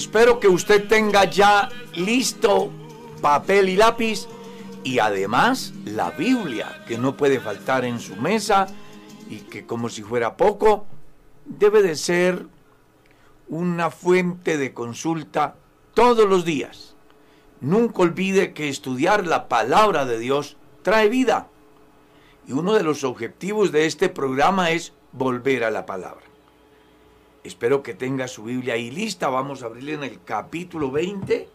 espero 0.00 0.40
que 0.40 0.48
usted 0.48 0.88
tenga 0.88 1.26
ya 1.26 1.68
listo 1.94 2.70
papel 3.20 3.68
y 3.68 3.76
lápiz 3.76 4.26
y 4.82 4.98
además 4.98 5.74
la 5.84 6.10
Biblia, 6.10 6.82
que 6.88 6.96
no 6.96 7.18
puede 7.18 7.38
faltar 7.38 7.84
en 7.84 8.00
su 8.00 8.16
mesa 8.16 8.66
y 9.28 9.40
que 9.40 9.66
como 9.66 9.90
si 9.90 10.02
fuera 10.02 10.38
poco, 10.38 10.86
debe 11.44 11.82
de 11.82 11.96
ser 11.96 12.46
una 13.48 13.90
fuente 13.90 14.56
de 14.56 14.72
consulta 14.72 15.56
todos 15.92 16.26
los 16.26 16.46
días. 16.46 16.94
Nunca 17.60 18.00
olvide 18.00 18.54
que 18.54 18.70
estudiar 18.70 19.26
la 19.26 19.48
palabra 19.48 20.06
de 20.06 20.18
Dios 20.18 20.56
trae 20.80 21.10
vida. 21.10 21.48
Y 22.48 22.52
uno 22.52 22.72
de 22.72 22.84
los 22.84 23.04
objetivos 23.04 23.70
de 23.70 23.84
este 23.84 24.08
programa 24.08 24.70
es 24.70 24.94
volver 25.12 25.62
a 25.62 25.70
la 25.70 25.84
palabra. 25.84 26.29
Espero 27.42 27.82
que 27.82 27.94
tenga 27.94 28.28
su 28.28 28.44
Biblia 28.44 28.74
ahí 28.74 28.90
lista. 28.90 29.28
Vamos 29.28 29.62
a 29.62 29.66
abrirle 29.66 29.94
en 29.94 30.04
el 30.04 30.22
capítulo 30.24 30.90
20. 30.90 31.48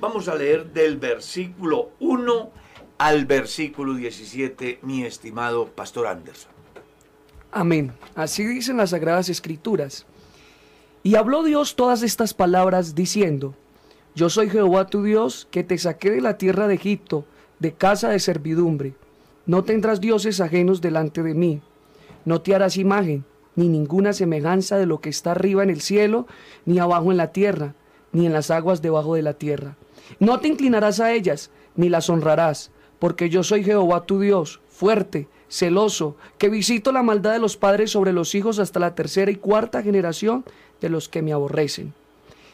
Vamos 0.00 0.26
a 0.28 0.34
leer 0.34 0.72
del 0.72 0.96
versículo 0.96 1.90
1 2.00 2.50
al 2.98 3.26
versículo 3.26 3.94
17, 3.94 4.80
mi 4.82 5.04
estimado 5.04 5.66
Pastor 5.66 6.08
Anderson. 6.08 6.50
Amén. 7.52 7.92
Así 8.14 8.44
dicen 8.44 8.76
las 8.76 8.90
Sagradas 8.90 9.28
Escrituras. 9.28 10.06
Y 11.04 11.14
habló 11.14 11.44
Dios 11.44 11.76
todas 11.76 12.02
estas 12.02 12.34
palabras 12.34 12.94
diciendo, 12.94 13.54
Yo 14.14 14.28
soy 14.28 14.50
Jehová 14.50 14.86
tu 14.86 15.02
Dios, 15.02 15.46
que 15.50 15.62
te 15.62 15.78
saqué 15.78 16.10
de 16.10 16.20
la 16.20 16.38
tierra 16.38 16.66
de 16.66 16.74
Egipto, 16.74 17.24
de 17.60 17.72
casa 17.72 18.08
de 18.08 18.18
servidumbre. 18.18 18.94
No 19.46 19.64
tendrás 19.64 20.00
dioses 20.00 20.40
ajenos 20.40 20.80
delante 20.80 21.22
de 21.22 21.34
mí. 21.34 21.60
No 22.24 22.40
te 22.40 22.54
harás 22.54 22.76
imagen, 22.76 23.24
ni 23.56 23.68
ninguna 23.68 24.12
semejanza 24.12 24.76
de 24.78 24.86
lo 24.86 25.00
que 25.00 25.10
está 25.10 25.32
arriba 25.32 25.62
en 25.62 25.70
el 25.70 25.80
cielo, 25.80 26.26
ni 26.64 26.78
abajo 26.78 27.10
en 27.10 27.16
la 27.16 27.32
tierra, 27.32 27.74
ni 28.12 28.26
en 28.26 28.32
las 28.32 28.50
aguas 28.50 28.82
debajo 28.82 29.14
de 29.14 29.22
la 29.22 29.34
tierra. 29.34 29.76
No 30.18 30.40
te 30.40 30.48
inclinarás 30.48 31.00
a 31.00 31.12
ellas, 31.12 31.50
ni 31.76 31.88
las 31.88 32.10
honrarás, 32.10 32.70
porque 32.98 33.30
yo 33.30 33.42
soy 33.42 33.64
Jehová 33.64 34.04
tu 34.04 34.20
Dios, 34.20 34.60
fuerte, 34.68 35.28
celoso, 35.48 36.16
que 36.38 36.48
visito 36.48 36.92
la 36.92 37.02
maldad 37.02 37.32
de 37.32 37.38
los 37.38 37.56
padres 37.56 37.90
sobre 37.90 38.12
los 38.12 38.34
hijos 38.34 38.58
hasta 38.58 38.80
la 38.80 38.94
tercera 38.94 39.30
y 39.30 39.36
cuarta 39.36 39.82
generación 39.82 40.44
de 40.80 40.88
los 40.88 41.08
que 41.08 41.22
me 41.22 41.32
aborrecen. 41.32 41.92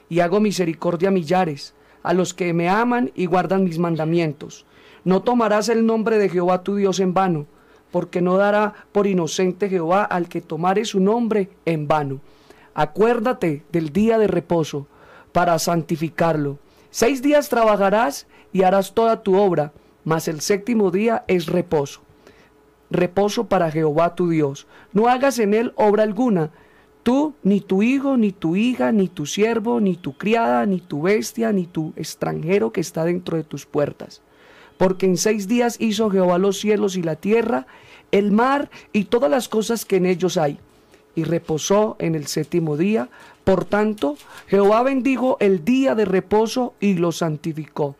Y 0.09 0.21
hago 0.21 0.41
misericordia 0.41 1.09
a 1.09 1.13
millares, 1.13 1.75
a 2.03 2.15
los 2.15 2.35
que 2.35 2.53
me 2.53 2.69
aman 2.69 3.13
y 3.15 3.27
guardan 3.27 3.65
mis 3.65 3.79
mandamientos. 3.79 4.65
No 5.05 5.23
tomarás 5.23 5.69
el 5.69 5.87
nombre 5.87 6.19
de 6.19 6.29
Jehová 6.29 6.63
tu 6.63 6.77
Dios 6.77 7.01
en 7.01 7.15
vano, 7.15 7.47
porque 7.91 8.21
no 8.21 8.37
dará 8.37 8.75
por 8.93 9.07
inocente 9.07 9.69
Jehová 9.69 10.05
al 10.05 10.29
que 10.29 10.41
tomare 10.41 10.85
su 10.85 11.01
nombre 11.01 11.51
en 11.65 11.89
vano. 11.89 12.21
Acuérdate 12.75 13.65
del 13.73 13.93
día 13.93 14.19
de 14.19 14.27
reposo, 14.27 14.87
para 15.33 15.59
santificarlo. 15.59 16.59
Seis 16.91 17.23
días 17.23 17.49
trabajarás 17.49 18.27
y 18.53 18.63
harás 18.63 18.95
toda 18.95 19.23
tu 19.23 19.37
obra, 19.37 19.73
mas 20.05 20.27
el 20.29 20.41
séptimo 20.41 20.91
día 20.91 21.25
es 21.27 21.47
reposo 21.47 22.03
reposo 22.91 23.45
para 23.45 23.71
Jehová 23.71 24.15
tu 24.15 24.29
Dios. 24.29 24.67
No 24.93 25.09
hagas 25.09 25.39
en 25.39 25.55
él 25.55 25.73
obra 25.77 26.03
alguna, 26.03 26.51
tú, 27.03 27.35
ni 27.43 27.61
tu 27.61 27.83
hijo, 27.83 28.17
ni 28.17 28.33
tu 28.33 28.57
hija, 28.57 28.93
ni 28.93 29.09
tu 29.09 29.27
siervo, 29.27 29.81
ni 29.81 29.97
tu 29.97 30.17
criada, 30.17 30.67
ni 30.67 30.81
tu 30.81 31.03
bestia, 31.03 31.53
ni 31.53 31.67
tu 31.67 31.93
extranjero 31.97 32.73
que 32.73 32.81
está 32.81 33.05
dentro 33.05 33.37
de 33.37 33.45
tus 33.45 33.67
puertas. 33.67 34.23
Porque 34.79 35.07
en 35.07 35.17
seis 35.17 35.49
días 35.49 35.77
hizo 35.81 36.09
Jehová 36.11 36.39
los 36.39 36.59
cielos 36.59 36.97
y 36.97 37.03
la 37.03 37.17
tierra, 37.17 37.67
el 38.11 38.33
mar 38.33 38.71
y 38.93 39.05
todas 39.05 39.31
las 39.31 39.49
cosas 39.49 39.85
que 39.85 39.97
en 39.97 40.07
ellos 40.07 40.39
hay. 40.39 40.59
Y 41.15 41.25
reposó 41.25 41.97
en 41.99 42.15
el 42.15 42.27
séptimo 42.29 42.77
día. 42.77 43.11
Por 43.45 43.65
tanto, 43.65 44.17
Jehová 44.47 44.83
bendijo 44.83 45.37
el 45.41 45.65
día 45.65 45.95
de 45.95 46.05
reposo 46.05 46.75
y 46.81 46.95
lo 46.95 47.13
santificó. 47.13 47.97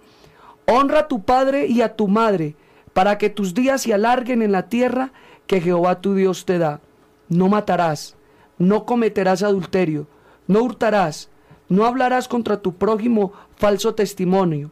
Honra 0.67 1.01
a 1.01 1.09
tu 1.09 1.23
padre 1.23 1.67
y 1.67 1.83
a 1.83 1.97
tu 1.97 2.09
madre, 2.09 2.55
para 2.93 3.19
que 3.19 3.31
tus 3.31 3.55
días 3.55 3.83
se 3.83 3.95
alarguen 3.95 4.43
en 4.43 4.53
la 4.53 4.69
tierra 4.69 5.13
que 5.47 5.61
Jehová 5.61 6.01
tu 6.01 6.15
Dios 6.15 6.45
te 6.45 6.59
da. 6.59 6.81
No 7.29 7.49
matarás, 7.49 8.17
no 8.59 8.85
cometerás 8.85 9.43
adulterio, 9.43 10.07
no 10.47 10.63
hurtarás, 10.63 11.31
no 11.69 11.87
hablarás 11.87 12.29
contra 12.29 12.61
tu 12.61 12.75
prójimo 12.75 13.33
falso 13.57 13.95
testimonio, 13.95 14.71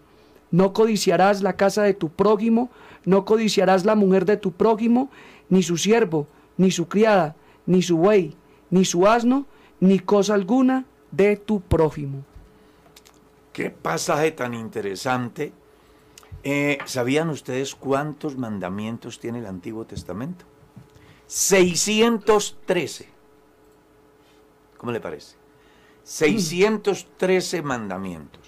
no 0.51 0.73
codiciarás 0.73 1.43
la 1.43 1.57
casa 1.57 1.83
de 1.83 1.95
tu 1.95 2.09
prójimo, 2.09 2.71
no 3.05 3.25
codiciarás 3.25 3.85
la 3.85 3.95
mujer 3.95 4.25
de 4.25 4.37
tu 4.37 4.53
prójimo, 4.53 5.11
ni 5.49 5.63
su 5.63 5.77
siervo, 5.77 6.27
ni 6.57 6.71
su 6.71 6.89
criada, 6.89 7.37
ni 7.67 7.83
su 7.83 7.99
buey, 7.99 8.37
ni 8.71 8.85
su 8.85 9.07
asno, 9.07 9.47
ni 9.81 9.99
cosa 9.99 10.35
alguna 10.35 10.87
de 11.11 11.37
tu 11.37 11.61
prójimo. 11.61 12.25
Qué 13.53 13.71
pasaje 13.71 14.33
tan 14.33 14.55
interesante 14.55 15.53
eh, 16.49 16.79
¿Sabían 16.85 17.29
ustedes 17.31 17.75
cuántos 17.75 18.37
mandamientos 18.37 19.19
tiene 19.19 19.41
el 19.41 19.47
Antiguo 19.47 19.85
Testamento? 19.85 20.45
613. 21.27 23.09
¿Cómo 24.77 24.93
le 24.93 25.01
parece? 25.01 25.35
613 26.05 27.63
mandamientos, 27.63 28.46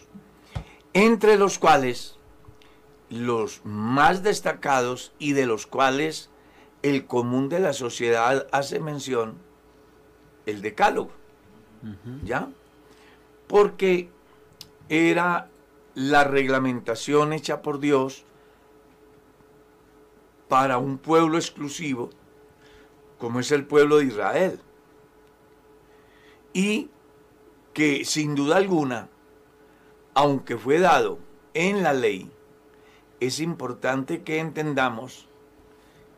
entre 0.92 1.36
los 1.36 1.58
cuales 1.58 2.18
los 3.10 3.64
más 3.64 4.22
destacados 4.22 5.12
y 5.18 5.32
de 5.32 5.46
los 5.46 5.66
cuales 5.66 6.30
el 6.82 7.06
común 7.06 7.48
de 7.48 7.60
la 7.60 7.72
sociedad 7.72 8.46
hace 8.52 8.80
mención, 8.80 9.38
el 10.46 10.62
decálogo. 10.62 11.10
¿Ya? 12.24 12.48
Porque 13.46 14.10
era 14.88 15.48
la 15.94 16.24
reglamentación 16.24 17.32
hecha 17.32 17.62
por 17.62 17.78
Dios 17.78 18.24
para 20.48 20.78
un 20.78 20.98
pueblo 20.98 21.38
exclusivo 21.38 22.10
como 23.18 23.40
es 23.40 23.50
el 23.52 23.66
pueblo 23.66 23.98
de 23.98 24.06
Israel. 24.06 24.60
Y 26.52 26.88
que 27.74 28.04
sin 28.04 28.34
duda 28.34 28.56
alguna, 28.56 29.08
aunque 30.18 30.56
fue 30.56 30.80
dado 30.80 31.20
en 31.54 31.84
la 31.84 31.92
ley, 31.92 32.28
es 33.20 33.38
importante 33.38 34.24
que 34.24 34.40
entendamos 34.40 35.28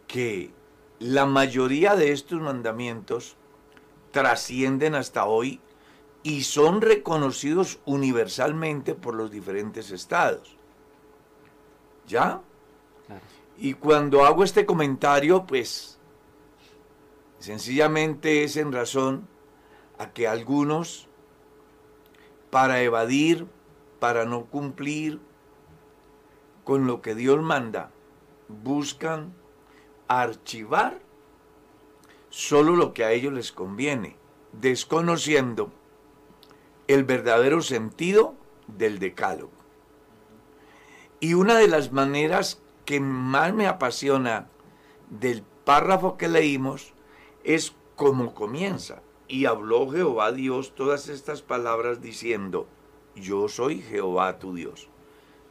que 0.06 0.54
la 0.98 1.26
mayoría 1.26 1.96
de 1.96 2.12
estos 2.12 2.40
mandamientos 2.40 3.36
trascienden 4.10 4.94
hasta 4.94 5.26
hoy 5.26 5.60
y 6.22 6.44
son 6.44 6.80
reconocidos 6.80 7.78
universalmente 7.84 8.94
por 8.94 9.14
los 9.14 9.30
diferentes 9.30 9.90
estados. 9.90 10.56
¿Ya? 12.08 12.40
Y 13.58 13.74
cuando 13.74 14.24
hago 14.24 14.44
este 14.44 14.64
comentario, 14.64 15.44
pues 15.44 15.98
sencillamente 17.38 18.44
es 18.44 18.56
en 18.56 18.72
razón 18.72 19.28
a 19.98 20.10
que 20.10 20.26
algunos, 20.26 21.06
para 22.48 22.80
evadir, 22.80 23.46
para 24.00 24.24
no 24.24 24.46
cumplir 24.46 25.20
con 26.64 26.86
lo 26.86 27.02
que 27.02 27.14
Dios 27.14 27.40
manda, 27.40 27.90
buscan 28.48 29.32
archivar 30.08 30.98
solo 32.30 32.74
lo 32.74 32.94
que 32.94 33.04
a 33.04 33.12
ellos 33.12 33.32
les 33.32 33.52
conviene, 33.52 34.16
desconociendo 34.52 35.70
el 36.88 37.04
verdadero 37.04 37.62
sentido 37.62 38.34
del 38.66 38.98
decálogo. 38.98 39.52
Y 41.20 41.34
una 41.34 41.56
de 41.56 41.68
las 41.68 41.92
maneras 41.92 42.60
que 42.84 42.98
más 42.98 43.52
me 43.52 43.66
apasiona 43.66 44.48
del 45.10 45.44
párrafo 45.64 46.16
que 46.16 46.28
leímos 46.28 46.94
es 47.44 47.74
cómo 47.94 48.34
comienza. 48.34 49.02
Y 49.28 49.44
habló 49.44 49.88
Jehová 49.90 50.32
Dios 50.32 50.74
todas 50.74 51.08
estas 51.08 51.42
palabras 51.42 52.00
diciendo, 52.00 52.66
yo 53.20 53.48
soy 53.48 53.82
Jehová 53.82 54.38
tu 54.38 54.54
Dios. 54.54 54.88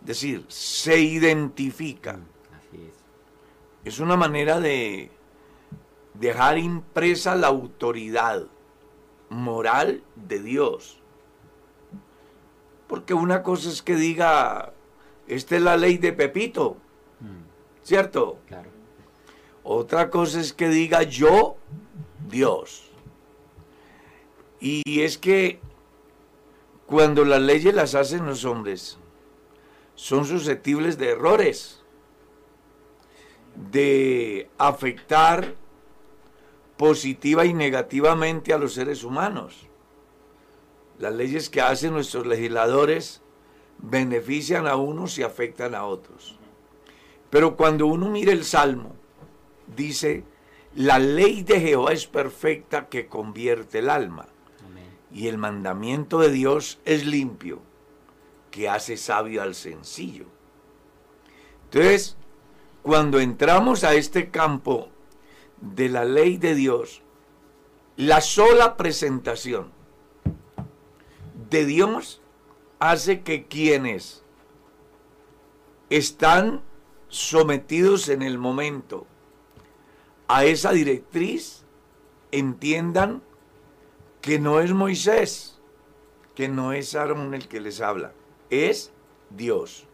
Es 0.02 0.08
decir, 0.08 0.46
se 0.48 1.00
identifica. 1.00 2.14
Mm, 2.14 2.76
es. 2.76 2.96
es 3.86 4.00
una 4.00 4.16
manera 4.16 4.60
de 4.60 5.12
dejar 6.14 6.58
impresa 6.58 7.36
la 7.36 7.48
autoridad 7.48 8.48
moral 9.30 10.04
de 10.16 10.42
Dios 10.42 11.00
porque 12.90 13.14
una 13.14 13.44
cosa 13.44 13.70
es 13.70 13.84
que 13.84 13.96
diga, 13.96 14.74
esta 15.28 15.56
es 15.56 15.62
la 15.62 15.78
ley 15.78 16.00
de 16.00 16.12
Pepito, 16.12 16.76
mm. 17.20 17.84
¿cierto? 17.84 18.40
Claro. 18.48 18.72
Otra 19.64 20.10
cosa 20.10 20.40
es 20.40 20.54
que 20.54 20.70
diga 20.70 21.04
yo, 21.04 21.58
Dios. 22.28 22.90
Y 24.60 25.02
es 25.02 25.20
que 25.20 25.60
cuando 26.90 27.24
las 27.24 27.40
leyes 27.40 27.76
las 27.76 27.94
hacen 27.94 28.26
los 28.26 28.46
hombres, 28.46 28.98
son 29.94 30.26
susceptibles 30.26 30.98
de 30.98 31.12
errores, 31.12 31.84
de 33.72 34.50
afectar 34.58 35.54
positiva 36.78 37.46
y 37.46 37.54
negativamente 37.54 38.54
a 38.54 38.58
los 38.58 38.74
seres 38.74 39.04
humanos. 39.04 39.68
Las 40.98 41.14
leyes 41.14 41.52
que 41.52 41.62
hacen 41.62 41.94
nuestros 41.94 42.26
legisladores 42.26 43.22
benefician 43.78 44.66
a 44.66 44.76
unos 44.76 45.20
y 45.20 45.24
afectan 45.24 45.76
a 45.76 45.86
otros. 45.86 46.40
Pero 47.30 47.56
cuando 47.56 47.86
uno 47.86 48.10
mira 48.10 48.32
el 48.32 48.44
Salmo, 48.44 48.96
dice, 49.76 50.24
la 50.74 50.98
ley 50.98 51.44
de 51.44 51.60
Jehová 51.62 51.94
es 51.94 52.08
perfecta 52.08 52.90
que 52.90 53.06
convierte 53.06 53.78
el 53.78 53.92
alma. 53.92 54.28
Y 55.12 55.28
el 55.28 55.38
mandamiento 55.38 56.20
de 56.20 56.32
Dios 56.32 56.80
es 56.86 57.06
limpio, 57.06 57.60
que 58.52 58.70
hace 58.70 58.98
sabio 58.98 59.42
al 59.42 59.56
sencillo. 59.56 60.26
Entonces, 61.66 62.16
cuando 62.82 63.20
entramos 63.20 63.84
a 63.84 63.94
este 63.94 64.30
campo 64.30 64.90
de 65.62 65.90
la 65.90 66.06
ley 66.06 66.38
de 66.38 66.56
Dios, 66.56 67.02
la 67.96 68.22
sola 68.22 68.78
presentación 68.78 69.72
de 71.50 71.66
Dios 71.66 72.22
hace 72.80 73.22
que 73.22 73.46
quienes 73.46 74.24
están 75.90 76.62
sometidos 77.10 78.08
en 78.10 78.22
el 78.22 78.38
momento 78.38 79.06
a 80.28 80.46
esa 80.46 80.72
directriz 80.72 81.66
entiendan 82.32 83.22
que 84.22 84.40
no 84.40 84.60
es 84.60 84.72
Moisés, 84.72 85.60
que 86.36 86.48
no 86.48 86.74
es 86.74 86.96
Aarón 86.96 87.34
el 87.34 87.48
que 87.48 87.62
les 87.62 87.82
habla, 87.82 88.14
es 88.50 88.92
Dios. 89.30 89.86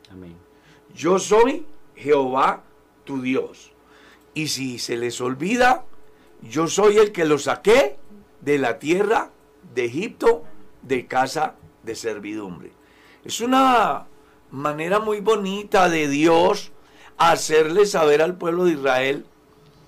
Yo 0.94 1.20
soy 1.20 1.66
Jehová 1.96 2.64
tu 3.04 3.22
Dios. 3.22 3.72
Y 4.34 4.48
si 4.48 4.80
se 4.80 4.98
les 4.98 5.22
olvida, 5.22 5.86
yo 6.42 6.68
soy 6.68 6.98
el 6.98 7.12
que 7.12 7.26
los 7.26 7.44
saqué 7.44 7.98
de 8.42 8.58
la 8.58 8.80
tierra 8.80 9.32
de 9.74 9.86
Egipto 9.86 10.44
de 10.82 11.08
casa 11.08 11.56
de 11.84 11.96
servidumbre. 11.96 12.72
Es 13.24 13.42
una 13.42 14.06
manera 14.52 15.00
muy 15.00 15.20
bonita 15.20 15.90
de 15.90 16.08
Dios 16.08 16.72
hacerle 17.18 17.86
saber 17.86 18.22
al 18.22 18.38
pueblo 18.38 18.66
de 18.66 18.74
Israel 18.74 19.26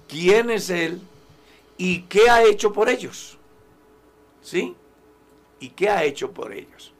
quién 0.07 0.49
es 0.49 0.69
Él 0.69 1.01
y 1.77 2.01
qué 2.03 2.29
ha 2.29 2.43
hecho 2.43 2.73
por 2.73 2.89
ellos. 2.89 3.36
¿Sí? 4.47 4.77
¿Y 5.59 5.71
qué 5.71 5.89
ha 5.89 6.05
hecho 6.05 6.31
por 6.31 6.53
ellos? 6.53 6.93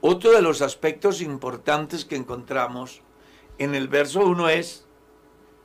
Otro 0.00 0.32
de 0.32 0.42
los 0.42 0.62
aspectos 0.62 1.20
importantes 1.20 2.04
que 2.04 2.16
encontramos 2.16 3.02
en 3.58 3.76
el 3.76 3.86
verso 3.86 4.26
1 4.26 4.48
es, 4.48 4.84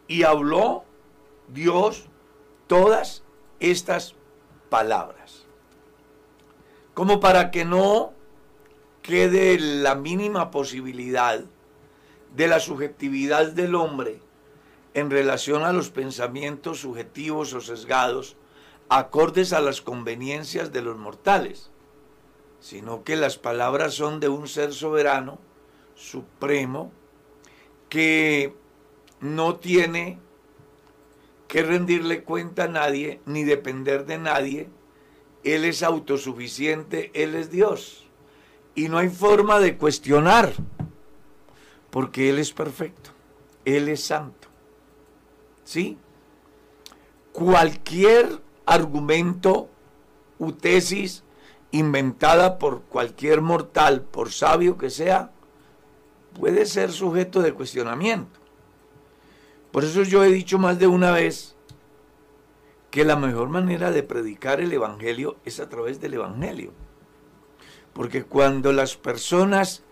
y 0.08 0.22
habló 0.22 0.84
Dios 1.48 2.06
todas 2.68 3.24
estas 3.60 4.14
palabras. 4.70 5.48
Como 6.94 7.20
para 7.20 7.50
que 7.50 7.66
no 7.66 8.14
quede 9.02 9.58
la 9.60 9.96
mínima 9.96 10.52
posibilidad 10.52 11.44
de 12.36 12.48
la 12.48 12.60
subjetividad 12.60 13.54
del 13.54 13.74
hombre 13.74 14.22
en 14.94 15.10
relación 15.10 15.64
a 15.64 15.74
los 15.74 15.90
pensamientos 15.90 16.82
subjetivos 16.82 17.54
o 17.54 17.62
sesgados 17.62 18.36
acordes 18.90 19.54
a 19.54 19.62
las 19.62 19.82
conveniencias 19.82 20.74
de 20.74 20.82
los 20.82 20.98
mortales, 20.98 21.70
sino 22.60 23.04
que 23.04 23.16
las 23.16 23.38
palabras 23.38 23.94
son 23.94 24.20
de 24.20 24.30
un 24.30 24.48
ser 24.48 24.74
soberano, 24.74 25.40
supremo, 25.96 26.92
que 27.88 28.54
no 29.22 29.56
tiene 29.56 30.20
que 31.48 31.64
rendirle 31.64 32.24
cuenta 32.24 32.66
a 32.66 32.68
nadie 32.68 33.22
ni 33.26 33.44
depender 33.44 34.06
de 34.06 34.18
nadie. 34.18 34.70
Él 35.44 35.66
es 35.66 35.84
autosuficiente, 35.84 37.12
Él 37.14 37.36
es 37.36 37.50
Dios. 37.50 38.08
Y 38.76 38.90
no 38.90 38.98
hay 38.98 39.10
forma 39.10 39.60
de 39.60 39.78
cuestionar, 39.78 40.54
porque 41.90 42.30
Él 42.30 42.40
es 42.40 42.54
perfecto, 42.54 43.12
Él 43.66 43.88
es 43.88 44.04
santo. 44.04 44.48
¿Sí? 45.64 45.98
Cualquier 47.32 48.42
argumento 48.70 49.68
u 50.38 50.52
tesis 50.52 51.24
inventada 51.72 52.60
por 52.60 52.84
cualquier 52.84 53.42
mortal, 53.42 54.02
por 54.02 54.32
sabio 54.32 54.78
que 54.78 54.90
sea, 54.90 55.32
puede 56.40 56.66
ser 56.66 56.92
sujeto 56.92 57.42
de 57.42 57.54
cuestionamiento. 57.54 58.40
Por 59.72 59.84
eso 59.84 60.04
yo 60.04 60.24
he 60.24 60.32
dicho 60.32 60.60
más 60.60 60.80
de 60.80 60.88
una 60.88 61.12
vez 61.12 61.56
que 62.92 63.06
la 63.06 63.16
mejor 63.16 63.50
manera 63.50 63.92
de 63.92 64.04
predicar 64.04 64.62
el 64.62 64.72
Evangelio 64.72 65.38
es 65.46 65.60
a 65.60 65.70
través 65.70 66.00
del 66.00 66.16
Evangelio. 66.16 66.72
Porque 67.94 68.24
cuando 68.24 68.72
las 68.72 68.96
personas 68.96 69.84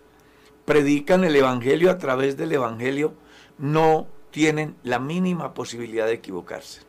predican 0.66 1.24
el 1.24 1.36
Evangelio 1.36 1.92
a 1.92 1.98
través 1.98 2.38
del 2.38 2.52
Evangelio, 2.52 3.14
no 3.58 4.08
tienen 4.32 4.76
la 4.84 5.00
mínima 5.00 5.54
posibilidad 5.54 6.06
de 6.06 6.14
equivocarse. 6.14 6.87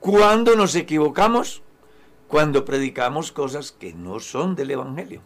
Cuando 0.00 0.56
nos 0.56 0.74
equivocamos? 0.74 1.62
Cuando 2.26 2.64
predicamos 2.64 3.32
cosas 3.32 3.70
que 3.70 3.92
no 3.92 4.18
son 4.18 4.56
del 4.56 4.70
Evangelio. 4.70 5.20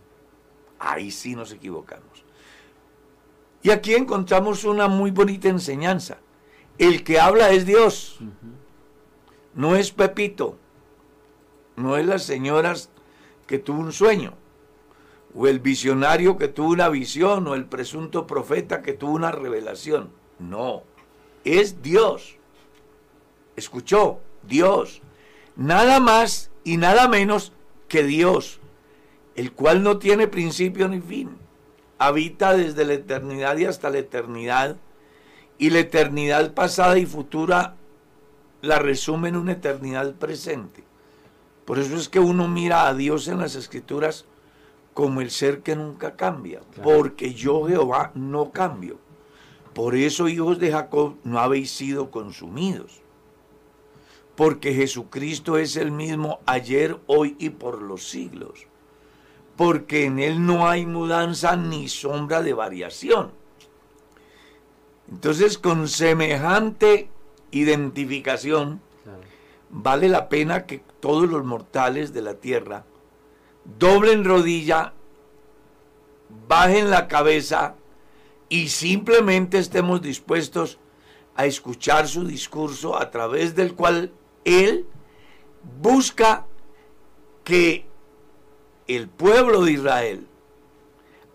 Ahí 0.80 1.12
sí 1.12 1.36
nos 1.36 1.52
equivocamos. 1.52 2.24
Y 3.62 3.70
aquí 3.70 3.94
encontramos 3.94 4.64
una 4.64 4.88
muy 4.88 5.12
bonita 5.12 5.48
enseñanza. 5.48 6.18
El 6.76 7.04
que 7.04 7.20
habla 7.20 7.50
es 7.50 7.64
Dios. 7.64 8.18
No 9.54 9.76
es 9.76 9.92
Pepito. 9.92 10.58
No 11.76 11.96
es 11.96 12.04
las 12.04 12.24
señoras 12.24 12.90
que 13.46 13.58
tuvo 13.58 13.80
un 13.80 13.92
sueño. 13.92 14.34
O 15.36 15.46
el 15.46 15.60
visionario 15.60 16.36
que 16.36 16.48
tuvo 16.48 16.70
una 16.70 16.88
visión. 16.88 17.46
O 17.46 17.54
el 17.54 17.66
presunto 17.66 18.26
profeta 18.26 18.82
que 18.82 18.92
tuvo 18.92 19.12
una 19.12 19.30
revelación. 19.30 20.10
No. 20.40 20.82
Es 21.44 21.80
Dios. 21.80 22.36
Escuchó. 23.54 24.18
Dios. 24.48 25.02
Nada 25.56 26.00
más 26.00 26.50
y 26.64 26.76
nada 26.76 27.08
menos 27.08 27.52
que 27.88 28.02
Dios. 28.02 28.60
El 29.34 29.52
cual 29.52 29.82
no 29.82 29.98
tiene 29.98 30.28
principio 30.28 30.88
ni 30.88 31.00
fin 31.00 31.44
habita 31.98 32.56
desde 32.56 32.84
la 32.84 32.94
eternidad 32.94 33.56
y 33.56 33.64
hasta 33.64 33.90
la 33.90 33.98
eternidad, 33.98 34.76
y 35.56 35.70
la 35.70 35.80
eternidad 35.80 36.52
pasada 36.52 36.98
y 36.98 37.06
futura 37.06 37.76
la 38.60 38.78
resume 38.78 39.28
en 39.28 39.36
una 39.36 39.52
eternidad 39.52 40.14
presente. 40.14 40.84
Por 41.64 41.78
eso 41.78 41.96
es 41.96 42.08
que 42.08 42.18
uno 42.18 42.48
mira 42.48 42.88
a 42.88 42.94
Dios 42.94 43.28
en 43.28 43.38
las 43.38 43.54
escrituras 43.54 44.26
como 44.92 45.20
el 45.20 45.30
ser 45.30 45.60
que 45.60 45.76
nunca 45.76 46.16
cambia, 46.16 46.60
porque 46.82 47.34
yo 47.34 47.66
Jehová 47.66 48.10
no 48.14 48.50
cambio. 48.50 48.98
Por 49.72 49.96
eso, 49.96 50.28
hijos 50.28 50.58
de 50.58 50.70
Jacob, 50.72 51.16
no 51.24 51.38
habéis 51.38 51.70
sido 51.70 52.10
consumidos. 52.10 53.00
Porque 54.36 54.74
Jesucristo 54.74 55.58
es 55.58 55.76
el 55.76 55.92
mismo 55.92 56.40
ayer, 56.46 56.98
hoy 57.06 57.36
y 57.38 57.50
por 57.50 57.82
los 57.82 58.08
siglos 58.08 58.66
porque 59.56 60.06
en 60.06 60.18
él 60.18 60.44
no 60.44 60.68
hay 60.68 60.86
mudanza 60.86 61.56
ni 61.56 61.88
sombra 61.88 62.42
de 62.42 62.54
variación. 62.54 63.30
Entonces, 65.10 65.58
con 65.58 65.88
semejante 65.88 67.08
identificación, 67.50 68.80
vale 69.70 70.08
la 70.08 70.28
pena 70.28 70.66
que 70.66 70.82
todos 71.00 71.28
los 71.28 71.44
mortales 71.44 72.12
de 72.12 72.22
la 72.22 72.34
tierra 72.34 72.84
doblen 73.78 74.24
rodilla, 74.24 74.92
bajen 76.48 76.90
la 76.90 77.06
cabeza 77.06 77.74
y 78.48 78.68
simplemente 78.68 79.58
estemos 79.58 80.02
dispuestos 80.02 80.78
a 81.36 81.46
escuchar 81.46 82.08
su 82.08 82.24
discurso 82.24 82.98
a 82.98 83.10
través 83.10 83.54
del 83.54 83.74
cual 83.74 84.12
él 84.44 84.86
busca 85.80 86.46
que 87.42 87.86
el 88.86 89.08
pueblo 89.08 89.62
de 89.62 89.72
Israel, 89.72 90.26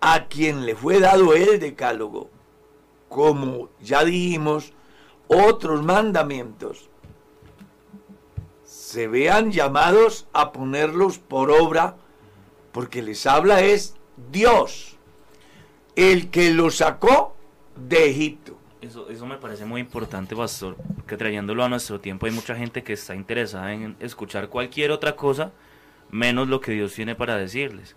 a 0.02 0.28
quien 0.28 0.66
le 0.66 0.76
fue 0.76 1.00
dado 1.00 1.34
el 1.34 1.60
decálogo, 1.60 2.30
como 3.08 3.70
ya 3.82 4.06
dijimos, 4.06 4.74
otros 5.28 5.84
mandamientos, 5.84 6.90
se 8.64 9.08
vean 9.08 9.52
llamados 9.52 10.28
a 10.34 10.52
ponerlos 10.52 11.18
por 11.18 11.52
obra, 11.52 11.98
porque 12.72 13.02
les 13.02 13.26
habla 13.26 13.62
es 13.62 13.96
Dios, 14.32 14.98
el 15.96 16.30
que 16.30 16.52
los 16.52 16.78
sacó 16.78 17.36
de 17.76 18.10
Egipto. 18.10 18.49
Eso, 18.82 19.10
eso 19.10 19.26
me 19.26 19.38
parece 19.38 19.66
muy 19.66 19.82
importante, 19.82 20.36
pastor, 20.36 20.78
que 21.06 21.18
trayéndolo 21.18 21.64
a 21.66 21.70
nuestro 21.70 22.00
tiempo 22.00 22.26
hay 22.26 22.32
mucha 22.32 22.56
gente 22.56 22.82
que 22.82 22.94
está 22.94 23.14
interesada 23.14 23.74
en 23.74 23.98
escuchar 24.00 24.48
cualquier 24.48 24.92
otra 24.92 25.18
cosa 25.18 25.52
menos 26.12 26.48
lo 26.48 26.62
que 26.62 26.72
Dios 26.72 26.94
tiene 26.94 27.14
para 27.14 27.36
decirles. 27.38 27.96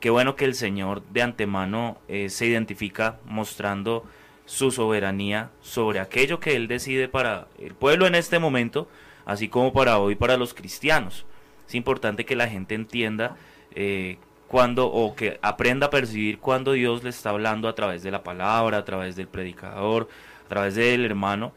Qué 0.00 0.10
bueno 0.10 0.34
que 0.34 0.44
el 0.44 0.54
Señor 0.54 1.02
de 1.10 1.22
antemano 1.22 1.98
eh, 2.08 2.28
se 2.30 2.46
identifica 2.46 3.20
mostrando 3.24 4.04
su 4.44 4.70
soberanía 4.70 5.50
sobre 5.60 6.00
aquello 6.00 6.40
que 6.40 6.56
Él 6.56 6.68
decide 6.68 7.08
para 7.08 7.46
el 7.58 7.74
pueblo 7.74 8.06
en 8.06 8.14
este 8.14 8.38
momento, 8.38 8.88
así 9.24 9.48
como 9.48 9.72
para 9.72 9.98
hoy 9.98 10.16
para 10.16 10.36
los 10.36 10.52
cristianos. 10.52 11.24
Es 11.66 11.74
importante 11.74 12.26
que 12.26 12.36
la 12.36 12.48
gente 12.48 12.74
entienda 12.74 13.36
eh, 13.74 14.18
cuando, 14.48 14.86
o 14.86 15.14
que 15.14 15.38
aprenda 15.42 15.86
a 15.86 15.90
percibir 15.90 16.38
cuando 16.38 16.72
Dios 16.72 17.02
le 17.02 17.10
está 17.10 17.30
hablando 17.30 17.68
a 17.68 17.74
través 17.74 18.02
de 18.02 18.10
la 18.10 18.22
palabra, 18.22 18.78
a 18.78 18.84
través 18.84 19.16
del 19.16 19.28
predicador, 19.28 20.08
a 20.44 20.48
través 20.48 20.74
del 20.74 21.04
hermano, 21.04 21.52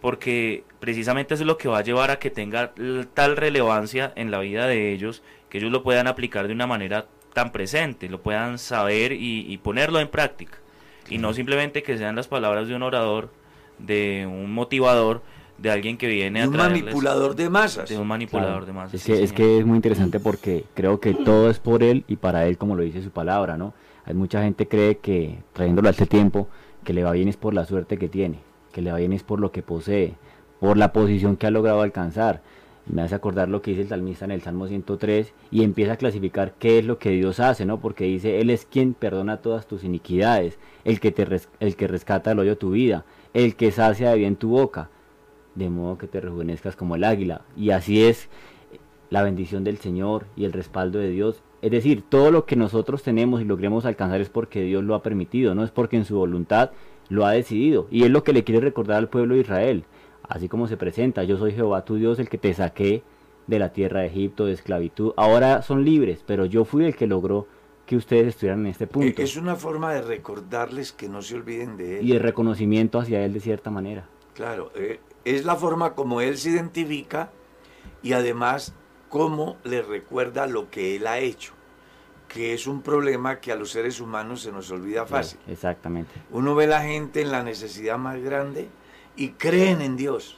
porque 0.00 0.64
precisamente 0.80 1.34
eso 1.34 1.42
es 1.42 1.46
lo 1.46 1.58
que 1.58 1.68
va 1.68 1.78
a 1.78 1.82
llevar 1.82 2.10
a 2.10 2.18
que 2.18 2.30
tenga 2.30 2.72
tal 3.14 3.36
relevancia 3.36 4.12
en 4.16 4.30
la 4.30 4.40
vida 4.40 4.66
de 4.66 4.92
ellos, 4.92 5.22
que 5.48 5.58
ellos 5.58 5.70
lo 5.70 5.82
puedan 5.82 6.06
aplicar 6.06 6.46
de 6.46 6.54
una 6.54 6.66
manera 6.66 7.06
tan 7.32 7.52
presente, 7.52 8.08
lo 8.08 8.20
puedan 8.20 8.58
saber 8.58 9.12
y, 9.12 9.56
ponerlo 9.58 10.00
en 10.00 10.08
práctica. 10.08 10.58
Y 11.08 11.18
no 11.18 11.32
simplemente 11.34 11.82
que 11.82 11.98
sean 11.98 12.16
las 12.16 12.28
palabras 12.28 12.68
de 12.68 12.74
un 12.74 12.82
orador, 12.82 13.30
de 13.78 14.26
un 14.26 14.52
motivador, 14.52 15.22
de 15.60 15.70
alguien 15.70 15.98
que 15.98 16.06
viene 16.06 16.42
a 16.42 16.48
un 16.48 16.56
manipulador 16.56 17.36
de 17.36 17.50
masas. 17.50 17.88
De 17.88 17.98
un 17.98 18.06
manipulador 18.06 18.64
de 18.64 18.72
masas. 18.72 18.94
Es 18.94 19.04
que, 19.04 19.22
es 19.22 19.32
que 19.32 19.58
es 19.58 19.66
muy 19.66 19.76
interesante 19.76 20.18
porque 20.18 20.64
creo 20.74 21.00
que 21.00 21.12
todo 21.12 21.50
es 21.50 21.58
por 21.58 21.82
él 21.82 22.04
y 22.08 22.16
para 22.16 22.46
él, 22.46 22.56
como 22.56 22.76
lo 22.76 22.82
dice 22.82 23.02
su 23.02 23.10
palabra, 23.10 23.58
¿no? 23.58 23.74
Hay 24.06 24.14
mucha 24.14 24.42
gente 24.42 24.66
cree 24.66 24.98
que, 24.98 25.38
trayéndolo 25.52 25.88
a 25.88 25.90
este 25.90 26.06
tiempo, 26.06 26.48
que 26.82 26.94
le 26.94 27.04
va 27.04 27.12
bien 27.12 27.28
es 27.28 27.36
por 27.36 27.52
la 27.52 27.66
suerte 27.66 27.98
que 27.98 28.08
tiene, 28.08 28.38
que 28.72 28.80
le 28.80 28.90
va 28.90 28.98
bien 28.98 29.12
es 29.12 29.22
por 29.22 29.38
lo 29.38 29.52
que 29.52 29.62
posee, 29.62 30.14
por 30.58 30.78
la 30.78 30.92
posición 30.92 31.36
que 31.36 31.46
ha 31.46 31.50
logrado 31.50 31.82
alcanzar. 31.82 32.40
Me 32.86 33.02
hace 33.02 33.14
acordar 33.14 33.48
lo 33.48 33.60
que 33.60 33.72
dice 33.72 33.82
el 33.82 33.88
salmista 33.88 34.24
en 34.24 34.30
el 34.30 34.40
Salmo 34.40 34.66
103 34.66 35.34
y 35.50 35.62
empieza 35.62 35.92
a 35.92 35.96
clasificar 35.96 36.54
qué 36.58 36.78
es 36.78 36.86
lo 36.86 36.98
que 36.98 37.10
Dios 37.10 37.38
hace, 37.38 37.66
¿no? 37.66 37.78
Porque 37.78 38.04
dice, 38.04 38.40
Él 38.40 38.48
es 38.48 38.64
quien 38.64 38.94
perdona 38.94 39.36
todas 39.36 39.66
tus 39.66 39.84
iniquidades, 39.84 40.58
el 40.84 40.98
que, 40.98 41.12
te 41.12 41.26
el 41.60 41.76
que 41.76 41.86
rescata 41.86 42.32
el 42.32 42.38
hoyo 42.38 42.50
de 42.50 42.56
tu 42.56 42.70
vida, 42.70 43.04
el 43.34 43.54
que 43.54 43.70
sacia 43.70 44.10
de 44.10 44.16
bien 44.16 44.36
tu 44.36 44.48
boca 44.48 44.88
de 45.54 45.68
modo 45.70 45.98
que 45.98 46.06
te 46.06 46.20
rejuvenezcas 46.20 46.76
como 46.76 46.96
el 46.96 47.04
águila. 47.04 47.42
Y 47.56 47.70
así 47.70 48.04
es 48.04 48.28
la 49.10 49.22
bendición 49.22 49.64
del 49.64 49.78
Señor 49.78 50.26
y 50.36 50.44
el 50.44 50.52
respaldo 50.52 50.98
de 50.98 51.10
Dios. 51.10 51.42
Es 51.62 51.70
decir, 51.70 52.02
todo 52.08 52.30
lo 52.30 52.46
que 52.46 52.56
nosotros 52.56 53.02
tenemos 53.02 53.40
y 53.40 53.44
logremos 53.44 53.84
alcanzar 53.84 54.20
es 54.20 54.30
porque 54.30 54.62
Dios 54.62 54.82
lo 54.84 54.94
ha 54.94 55.02
permitido, 55.02 55.54
no 55.54 55.64
es 55.64 55.70
porque 55.70 55.96
en 55.96 56.04
su 56.04 56.16
voluntad 56.16 56.70
lo 57.08 57.26
ha 57.26 57.32
decidido. 57.32 57.86
Y 57.90 58.04
es 58.04 58.10
lo 58.10 58.24
que 58.24 58.32
le 58.32 58.44
quiere 58.44 58.60
recordar 58.60 58.98
al 58.98 59.08
pueblo 59.08 59.34
de 59.34 59.40
Israel. 59.40 59.84
Así 60.22 60.48
como 60.48 60.68
se 60.68 60.76
presenta, 60.76 61.24
yo 61.24 61.36
soy 61.36 61.52
Jehová 61.52 61.84
tu 61.84 61.96
Dios, 61.96 62.18
el 62.18 62.28
que 62.28 62.38
te 62.38 62.54
saqué 62.54 63.02
de 63.46 63.58
la 63.58 63.72
tierra 63.72 64.00
de 64.00 64.06
Egipto, 64.06 64.46
de 64.46 64.52
esclavitud. 64.52 65.12
Ahora 65.16 65.62
son 65.62 65.84
libres, 65.84 66.22
pero 66.24 66.44
yo 66.44 66.64
fui 66.64 66.84
el 66.84 66.94
que 66.94 67.08
logró 67.08 67.48
que 67.84 67.96
ustedes 67.96 68.28
estuvieran 68.28 68.60
en 68.60 68.66
este 68.68 68.86
punto. 68.86 69.20
Es 69.20 69.36
una 69.36 69.56
forma 69.56 69.92
de 69.92 70.02
recordarles 70.02 70.92
que 70.92 71.08
no 71.08 71.20
se 71.22 71.34
olviden 71.34 71.76
de 71.76 71.98
Él. 71.98 72.08
Y 72.08 72.12
de 72.12 72.20
reconocimiento 72.20 73.00
hacia 73.00 73.24
Él 73.24 73.32
de 73.32 73.40
cierta 73.40 73.70
manera. 73.70 74.06
Claro, 74.34 74.70
eh, 74.76 75.00
es 75.24 75.44
la 75.44 75.56
forma 75.56 75.94
como 75.94 76.20
él 76.20 76.38
se 76.38 76.50
identifica 76.50 77.30
y 78.02 78.12
además 78.12 78.74
cómo 79.08 79.56
le 79.64 79.82
recuerda 79.82 80.46
lo 80.46 80.70
que 80.70 80.96
él 80.96 81.06
ha 81.06 81.18
hecho, 81.18 81.52
que 82.28 82.54
es 82.54 82.66
un 82.66 82.82
problema 82.82 83.40
que 83.40 83.52
a 83.52 83.56
los 83.56 83.70
seres 83.70 84.00
humanos 84.00 84.42
se 84.42 84.52
nos 84.52 84.70
olvida 84.70 85.04
fácil. 85.06 85.38
exactamente. 85.48 86.12
Uno 86.30 86.54
ve 86.54 86.64
a 86.64 86.68
la 86.68 86.82
gente 86.82 87.20
en 87.20 87.30
la 87.30 87.42
necesidad 87.42 87.98
más 87.98 88.20
grande 88.20 88.68
y 89.16 89.30
creen 89.30 89.82
en 89.82 89.96
Dios. 89.96 90.36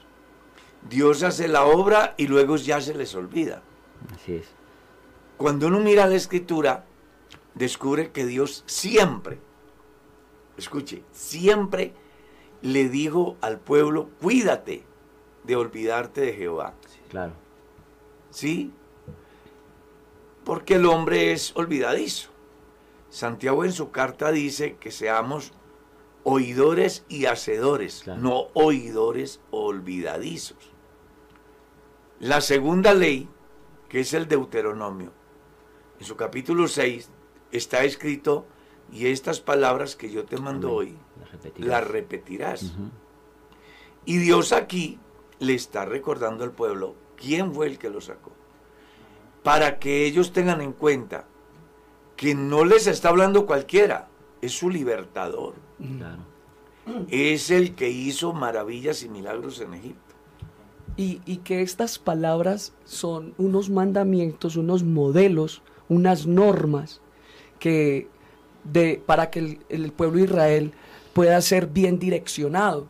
Dios 0.88 1.22
hace 1.22 1.46
la 1.46 1.64
obra 1.64 2.14
y 2.16 2.26
luego 2.26 2.56
ya 2.56 2.80
se 2.80 2.94
les 2.94 3.14
olvida. 3.14 3.62
Así 4.14 4.34
es. 4.34 4.48
Cuando 5.36 5.68
uno 5.68 5.78
mira 5.80 6.06
la 6.06 6.16
escritura, 6.16 6.84
descubre 7.54 8.10
que 8.10 8.26
Dios 8.26 8.64
siempre, 8.66 9.38
escuche, 10.56 11.04
siempre 11.12 11.94
le 12.62 12.88
dijo 12.88 13.36
al 13.40 13.58
pueblo, 13.58 14.08
cuídate 14.20 14.84
de 15.44 15.56
olvidarte 15.56 16.20
de 16.22 16.32
Jehová. 16.32 16.74
claro. 17.08 17.32
¿Sí? 18.30 18.72
Porque 20.44 20.76
el 20.76 20.86
hombre 20.86 21.32
es 21.32 21.54
olvidadizo. 21.54 22.30
Santiago 23.10 23.64
en 23.64 23.72
su 23.72 23.90
carta 23.90 24.32
dice 24.32 24.76
que 24.76 24.90
seamos 24.90 25.52
oidores 26.24 27.04
y 27.08 27.26
hacedores, 27.26 28.06
no 28.06 28.46
oidores 28.54 29.40
olvidadizos. 29.50 30.72
La 32.20 32.40
segunda 32.40 32.94
ley, 32.94 33.28
que 33.88 34.00
es 34.00 34.14
el 34.14 34.28
Deuteronomio, 34.28 35.12
en 36.00 36.06
su 36.06 36.16
capítulo 36.16 36.68
6 36.68 37.10
está 37.50 37.84
escrito, 37.84 38.46
y 38.92 39.06
estas 39.06 39.40
palabras 39.40 39.96
que 39.96 40.10
yo 40.10 40.24
te 40.24 40.36
mando 40.36 40.72
hoy, 40.72 40.94
las 41.56 41.86
repetirás. 41.88 42.74
Y 44.04 44.18
Dios 44.18 44.52
aquí 44.52 44.98
le 45.38 45.54
está 45.54 45.86
recordando 45.86 46.44
al 46.44 46.52
pueblo 46.52 46.94
quién 47.16 47.54
fue 47.54 47.66
el 47.68 47.78
que 47.78 47.88
lo 47.88 48.02
sacó. 48.02 48.32
Para 49.42 49.78
que 49.78 50.04
ellos 50.04 50.32
tengan 50.32 50.60
en 50.60 50.72
cuenta 50.72 51.24
que 52.16 52.34
no 52.34 52.64
les 52.64 52.86
está 52.86 53.08
hablando 53.08 53.46
cualquiera, 53.46 54.08
es 54.42 54.52
su 54.52 54.68
libertador. 54.68 55.54
Es 57.08 57.50
el 57.50 57.74
que 57.74 57.88
hizo 57.88 58.34
maravillas 58.34 59.02
y 59.02 59.08
milagros 59.08 59.60
en 59.60 59.74
Egipto. 59.74 60.14
Y, 60.98 61.22
y, 61.24 61.38
que 61.38 61.62
estas 61.62 61.98
palabras 61.98 62.74
son 62.84 63.32
unos 63.38 63.70
mandamientos, 63.70 64.56
unos 64.56 64.84
modelos, 64.84 65.62
unas 65.88 66.26
normas 66.26 67.00
que 67.58 68.10
de, 68.64 69.02
para 69.04 69.30
que 69.30 69.38
el, 69.38 69.58
el 69.68 69.92
pueblo 69.92 70.18
de 70.18 70.24
Israel 70.24 70.72
pueda 71.12 71.40
ser 71.40 71.66
bien 71.66 71.98
direccionado. 71.98 72.86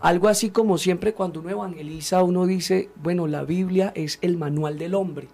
Algo 0.00 0.28
así 0.28 0.50
como 0.50 0.76
siempre 0.76 1.14
cuando 1.14 1.40
uno 1.40 1.48
evangeliza, 1.48 2.22
uno 2.22 2.44
dice, 2.44 2.90
bueno, 2.96 3.26
la 3.26 3.42
Biblia 3.42 3.90
es 3.94 4.18
el 4.20 4.36
manual 4.36 4.78
del 4.78 4.94
hombre, 4.94 5.28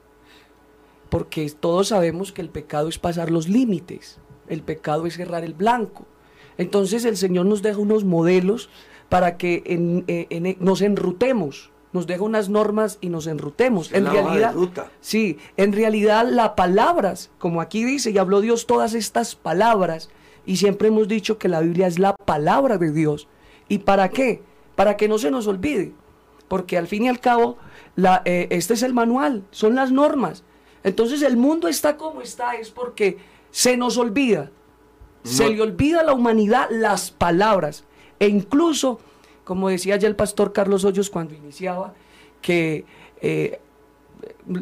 porque 1.08 1.50
todos 1.50 1.88
sabemos 1.88 2.30
que 2.30 2.40
el 2.40 2.50
pecado 2.50 2.88
es 2.88 2.96
pasar 2.96 3.32
los 3.32 3.48
límites, 3.48 4.18
el 4.48 4.62
pecado 4.62 5.06
es 5.06 5.16
cerrar 5.16 5.42
el 5.42 5.54
blanco. 5.54 6.06
Entonces 6.56 7.04
el 7.04 7.16
Señor 7.16 7.46
nos 7.46 7.62
deja 7.62 7.78
unos 7.78 8.04
modelos 8.04 8.70
para 9.08 9.36
que 9.38 9.64
en, 9.66 10.04
eh, 10.06 10.56
nos 10.60 10.82
enrutemos, 10.82 11.72
nos 11.92 12.06
deja 12.06 12.22
unas 12.22 12.48
normas 12.48 12.98
y 13.00 13.08
nos 13.08 13.26
enrutemos. 13.26 13.92
En 13.92 14.06
realidad, 14.06 14.54
sí, 15.00 15.38
en 15.56 15.72
realidad 15.72 16.26
las 16.28 16.50
palabras, 16.50 17.30
como 17.38 17.60
aquí 17.60 17.84
dice, 17.84 18.10
y 18.10 18.18
habló 18.18 18.40
Dios 18.40 18.66
todas 18.66 18.94
estas 18.94 19.34
palabras, 19.34 20.08
y 20.46 20.56
siempre 20.56 20.88
hemos 20.88 21.08
dicho 21.08 21.38
que 21.38 21.48
la 21.48 21.60
Biblia 21.60 21.86
es 21.86 21.98
la 21.98 22.14
palabra 22.14 22.78
de 22.78 22.92
Dios. 22.92 23.28
¿Y 23.68 23.78
para 23.78 24.08
qué? 24.08 24.42
Para 24.74 24.96
que 24.96 25.08
no 25.08 25.18
se 25.18 25.30
nos 25.30 25.46
olvide. 25.46 25.92
Porque 26.48 26.78
al 26.78 26.88
fin 26.88 27.04
y 27.04 27.08
al 27.08 27.20
cabo, 27.20 27.58
la, 27.94 28.22
eh, 28.24 28.48
este 28.50 28.74
es 28.74 28.82
el 28.82 28.94
manual, 28.94 29.44
son 29.50 29.74
las 29.74 29.92
normas. 29.92 30.42
Entonces 30.82 31.22
el 31.22 31.36
mundo 31.36 31.68
está 31.68 31.96
como 31.96 32.22
está, 32.22 32.54
es 32.54 32.70
porque 32.70 33.18
se 33.50 33.76
nos 33.76 33.96
olvida. 33.98 34.50
Se 35.22 35.50
le 35.50 35.60
olvida 35.60 36.00
a 36.00 36.04
la 36.04 36.14
humanidad 36.14 36.68
las 36.70 37.10
palabras. 37.10 37.84
E 38.18 38.28
incluso, 38.28 39.00
como 39.50 39.68
decía 39.68 39.96
ya 39.96 40.06
el 40.06 40.14
pastor 40.14 40.52
Carlos 40.52 40.84
Hoyos 40.84 41.10
cuando 41.10 41.34
iniciaba, 41.34 41.92
que 42.40 42.84
eh, 43.20 43.58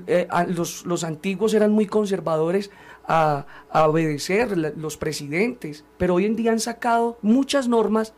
eh, 0.06 0.26
los, 0.46 0.86
los 0.86 1.04
antiguos 1.04 1.52
eran 1.52 1.72
muy 1.72 1.84
conservadores 1.84 2.70
a, 3.06 3.44
obedecer 3.70 4.56
los 4.78 4.96
presidentes, 4.96 5.84
pero 5.98 6.14
hoy 6.14 6.24
en 6.24 6.36
día 6.36 6.52
han 6.52 6.58
sacado 6.58 7.18
muchas 7.20 7.68
normas 7.68 8.14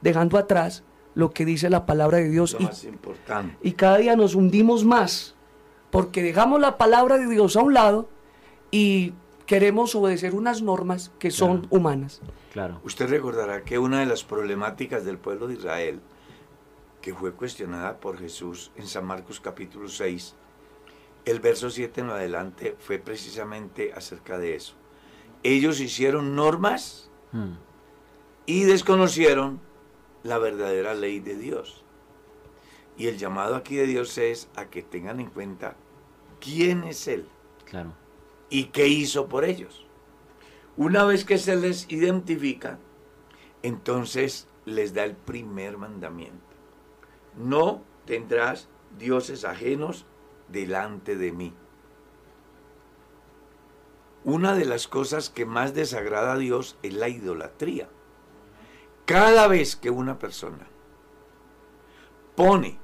dejando 0.00 0.38
atrás 0.38 0.82
lo 1.14 1.30
que 1.30 1.44
dice 1.44 1.68
la 1.68 1.84
palabra 1.84 2.16
de 2.16 2.30
Dios. 2.30 2.56
y, 2.58 2.86
importante. 2.88 3.58
y 3.60 3.72
cada 3.72 3.98
día 3.98 4.16
nos 4.16 4.34
hundimos 4.34 4.82
más 4.82 5.34
porque 5.90 6.22
dejamos 6.22 6.58
la 6.58 6.78
palabra 6.78 7.18
de 7.18 7.28
Dios 7.28 7.54
a 7.54 7.60
un 7.60 7.74
lado 7.74 8.08
y 8.70 9.12
queremos 9.44 9.94
obedecer 9.94 10.34
unas 10.34 10.62
normas 10.62 11.12
que 11.18 11.30
son 11.30 11.66
humanas. 11.68 12.22
Claro. 12.54 12.80
Usted 12.82 13.10
recordará 13.10 13.62
que 13.62 13.78
una 13.78 14.00
de 14.00 14.06
las 14.06 14.24
problemáticas 14.24 15.04
del 15.04 15.18
pueblo 15.18 15.48
de 15.48 15.54
Israel, 15.54 16.00
que 17.04 17.12
fue 17.12 17.34
cuestionada 17.34 18.00
por 18.00 18.18
Jesús 18.18 18.72
en 18.76 18.86
San 18.86 19.04
Marcos 19.04 19.38
capítulo 19.38 19.88
6, 19.88 20.34
el 21.26 21.38
verso 21.38 21.68
7 21.68 22.00
en 22.00 22.08
adelante 22.08 22.76
fue 22.78 22.98
precisamente 22.98 23.92
acerca 23.92 24.38
de 24.38 24.54
eso. 24.54 24.72
Ellos 25.42 25.80
hicieron 25.80 26.34
normas 26.34 27.10
hmm. 27.32 27.56
y 28.46 28.64
desconocieron 28.64 29.60
la 30.22 30.38
verdadera 30.38 30.94
ley 30.94 31.20
de 31.20 31.36
Dios. 31.36 31.84
Y 32.96 33.08
el 33.08 33.18
llamado 33.18 33.54
aquí 33.54 33.76
de 33.76 33.86
Dios 33.86 34.16
es 34.16 34.48
a 34.56 34.70
que 34.70 34.82
tengan 34.82 35.20
en 35.20 35.28
cuenta 35.28 35.76
quién 36.40 36.84
es 36.84 37.06
Él. 37.06 37.28
Claro. 37.66 37.92
Y 38.48 38.68
qué 38.68 38.88
hizo 38.88 39.28
por 39.28 39.44
ellos. 39.44 39.84
Una 40.78 41.04
vez 41.04 41.26
que 41.26 41.36
se 41.36 41.54
les 41.54 41.86
identifica, 41.92 42.78
entonces 43.62 44.48
les 44.64 44.94
da 44.94 45.04
el 45.04 45.14
primer 45.14 45.76
mandamiento. 45.76 46.53
No 47.36 47.82
tendrás 48.04 48.68
dioses 48.98 49.44
ajenos 49.44 50.06
delante 50.48 51.16
de 51.16 51.32
mí. 51.32 51.54
Una 54.24 54.54
de 54.54 54.64
las 54.64 54.88
cosas 54.88 55.28
que 55.28 55.44
más 55.44 55.74
desagrada 55.74 56.32
a 56.32 56.38
Dios 56.38 56.78
es 56.82 56.94
la 56.94 57.08
idolatría. 57.08 57.88
Cada 59.04 59.48
vez 59.48 59.76
que 59.76 59.90
una 59.90 60.18
persona 60.18 60.66
pone 62.34 62.78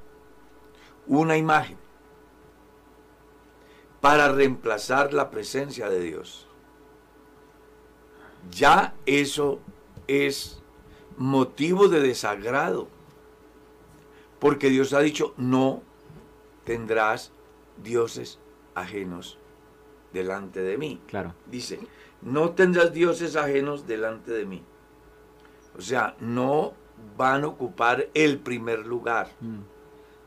una 1.07 1.37
imagen 1.37 1.79
para 4.01 4.31
reemplazar 4.33 5.13
la 5.13 5.31
presencia 5.31 5.89
de 5.89 6.01
Dios. 6.01 6.47
Ya 8.51 8.95
eso 9.07 9.61
es 10.07 10.63
motivo 11.17 11.89
de 11.89 12.01
desagrado, 12.01 12.89
porque 14.41 14.71
Dios 14.71 14.93
ha 14.93 15.01
dicho, 15.01 15.35
no 15.37 15.83
tendrás 16.65 17.33
dioses 17.83 18.39
ajenos 18.75 19.39
delante 20.13 20.61
de 20.61 20.77
mí. 20.79 21.01
Claro. 21.07 21.35
Dice, 21.47 21.79
no 22.23 22.51
tendrás 22.51 22.93
dioses 22.93 23.37
ajenos 23.37 23.87
delante 23.87 24.33
de 24.33 24.47
mí. 24.47 24.63
O 25.77 25.81
sea, 25.81 26.17
no 26.21 26.75
van 27.17 27.45
a 27.45 27.49
ocupar 27.49 28.09
el 28.15 28.39
primer 28.39 28.87
lugar. 28.87 29.31
Mm, 29.41 29.61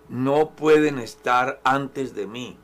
No 0.10 0.52
pueden 0.52 1.00
estar 1.00 1.60
antes 1.64 2.14
de 2.14 2.28
mí. 2.28 2.58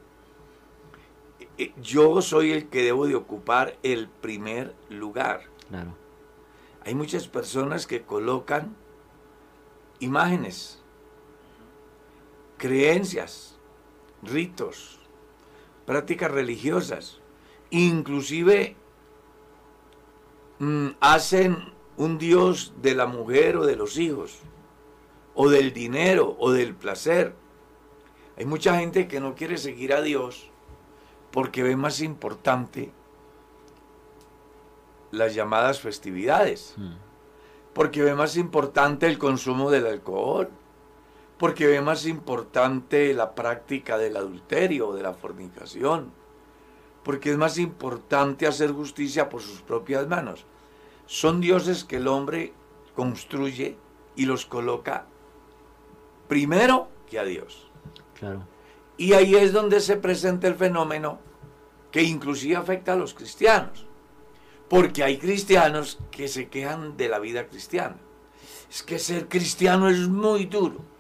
Eh, 1.58 1.74
Yo 1.82 2.22
soy 2.22 2.52
el 2.52 2.70
que 2.70 2.84
debo 2.84 3.08
de 3.08 3.16
ocupar 3.16 3.78
el 3.84 4.08
primer 4.08 4.76
lugar. 4.90 5.42
Claro. 5.70 5.96
Hay 6.86 6.96
muchas 6.96 7.28
personas 7.28 7.86
que 7.88 8.02
colocan 8.04 8.76
imágenes, 10.00 10.79
creencias, 12.60 13.58
ritos, 14.22 15.00
prácticas 15.88 16.30
religiosas, 16.30 17.20
inclusive 17.72 18.76
mm, 20.60 20.90
hacen 21.00 21.74
un 21.98 22.20
dios 22.20 22.74
de 22.82 22.94
la 22.94 23.08
mujer 23.08 23.58
o 23.58 23.66
de 23.66 23.76
los 23.76 23.98
hijos, 23.98 24.38
o 25.34 25.50
del 25.50 25.74
dinero 25.74 26.36
o 26.38 26.52
del 26.52 26.76
placer. 26.76 27.34
Hay 28.38 28.46
mucha 28.46 28.78
gente 28.78 29.08
que 29.08 29.20
no 29.20 29.34
quiere 29.34 29.58
seguir 29.58 29.94
a 29.94 30.02
Dios 30.02 30.52
porque 31.32 31.64
ve 31.64 31.76
más 31.76 32.02
importante 32.02 32.92
las 35.12 35.34
llamadas 35.34 35.82
festividades 35.82 36.76
Mm, 36.78 36.94
porque 37.74 38.04
ve 38.04 38.14
más 38.16 38.36
importante 38.36 39.08
el 39.08 39.18
consumo 39.18 39.72
del 39.72 39.86
alcohol, 39.86 40.50
porque 41.40 41.68
ve 41.68 41.82
más 41.82 42.06
importante 42.06 43.14
la 43.14 43.34
práctica 43.34 43.98
del 43.98 44.18
adulterio 44.18 44.90
o 44.90 44.94
de 44.94 45.02
la 45.02 45.14
fornicación, 45.14 46.12
porque 47.04 47.32
es 47.32 47.38
más 47.38 47.58
importante 47.58 48.46
hacer 48.46 48.72
justicia 48.74 49.30
por 49.30 49.42
sus 49.42 49.62
propias 49.62 50.06
manos. 50.08 50.46
Son 51.06 51.40
dioses 51.40 51.86
que 51.86 51.96
el 51.96 52.10
hombre 52.10 52.54
construye 52.94 53.78
y 54.18 54.26
los 54.26 54.46
coloca 54.46 55.06
primero 56.28 56.90
que 57.10 57.20
a 57.20 57.24
Dios. 57.24 57.72
Claro. 58.20 58.46
Y 58.98 59.14
ahí 59.14 59.34
es 59.36 59.54
donde 59.54 59.80
se 59.80 59.96
presenta 59.96 60.48
el 60.48 60.56
fenómeno 60.56 61.20
que 61.90 62.04
inclusive 62.04 62.58
afecta 62.58 62.94
a 62.94 62.98
los 62.98 63.14
cristianos. 63.14 63.86
Porque 64.68 65.04
hay 65.04 65.18
cristianos 65.18 66.00
que 66.12 66.28
se 66.28 66.50
quejan 66.50 66.98
de 66.98 67.08
la 67.08 67.20
vida 67.20 67.48
cristiana. 67.48 67.96
Es 68.70 68.84
que 68.84 69.00
ser 69.00 69.30
cristiano 69.30 69.90
es 69.90 70.08
muy 70.10 70.46
duro. 70.46 70.99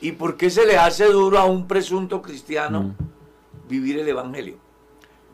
¿Y 0.00 0.12
por 0.12 0.36
qué 0.36 0.50
se 0.50 0.66
le 0.66 0.76
hace 0.78 1.06
duro 1.06 1.38
a 1.38 1.44
un 1.44 1.66
presunto 1.66 2.22
cristiano 2.22 2.82
Mm, 2.82 2.94
vivir 3.68 3.98
el 3.98 4.08
Evangelio? 4.08 4.56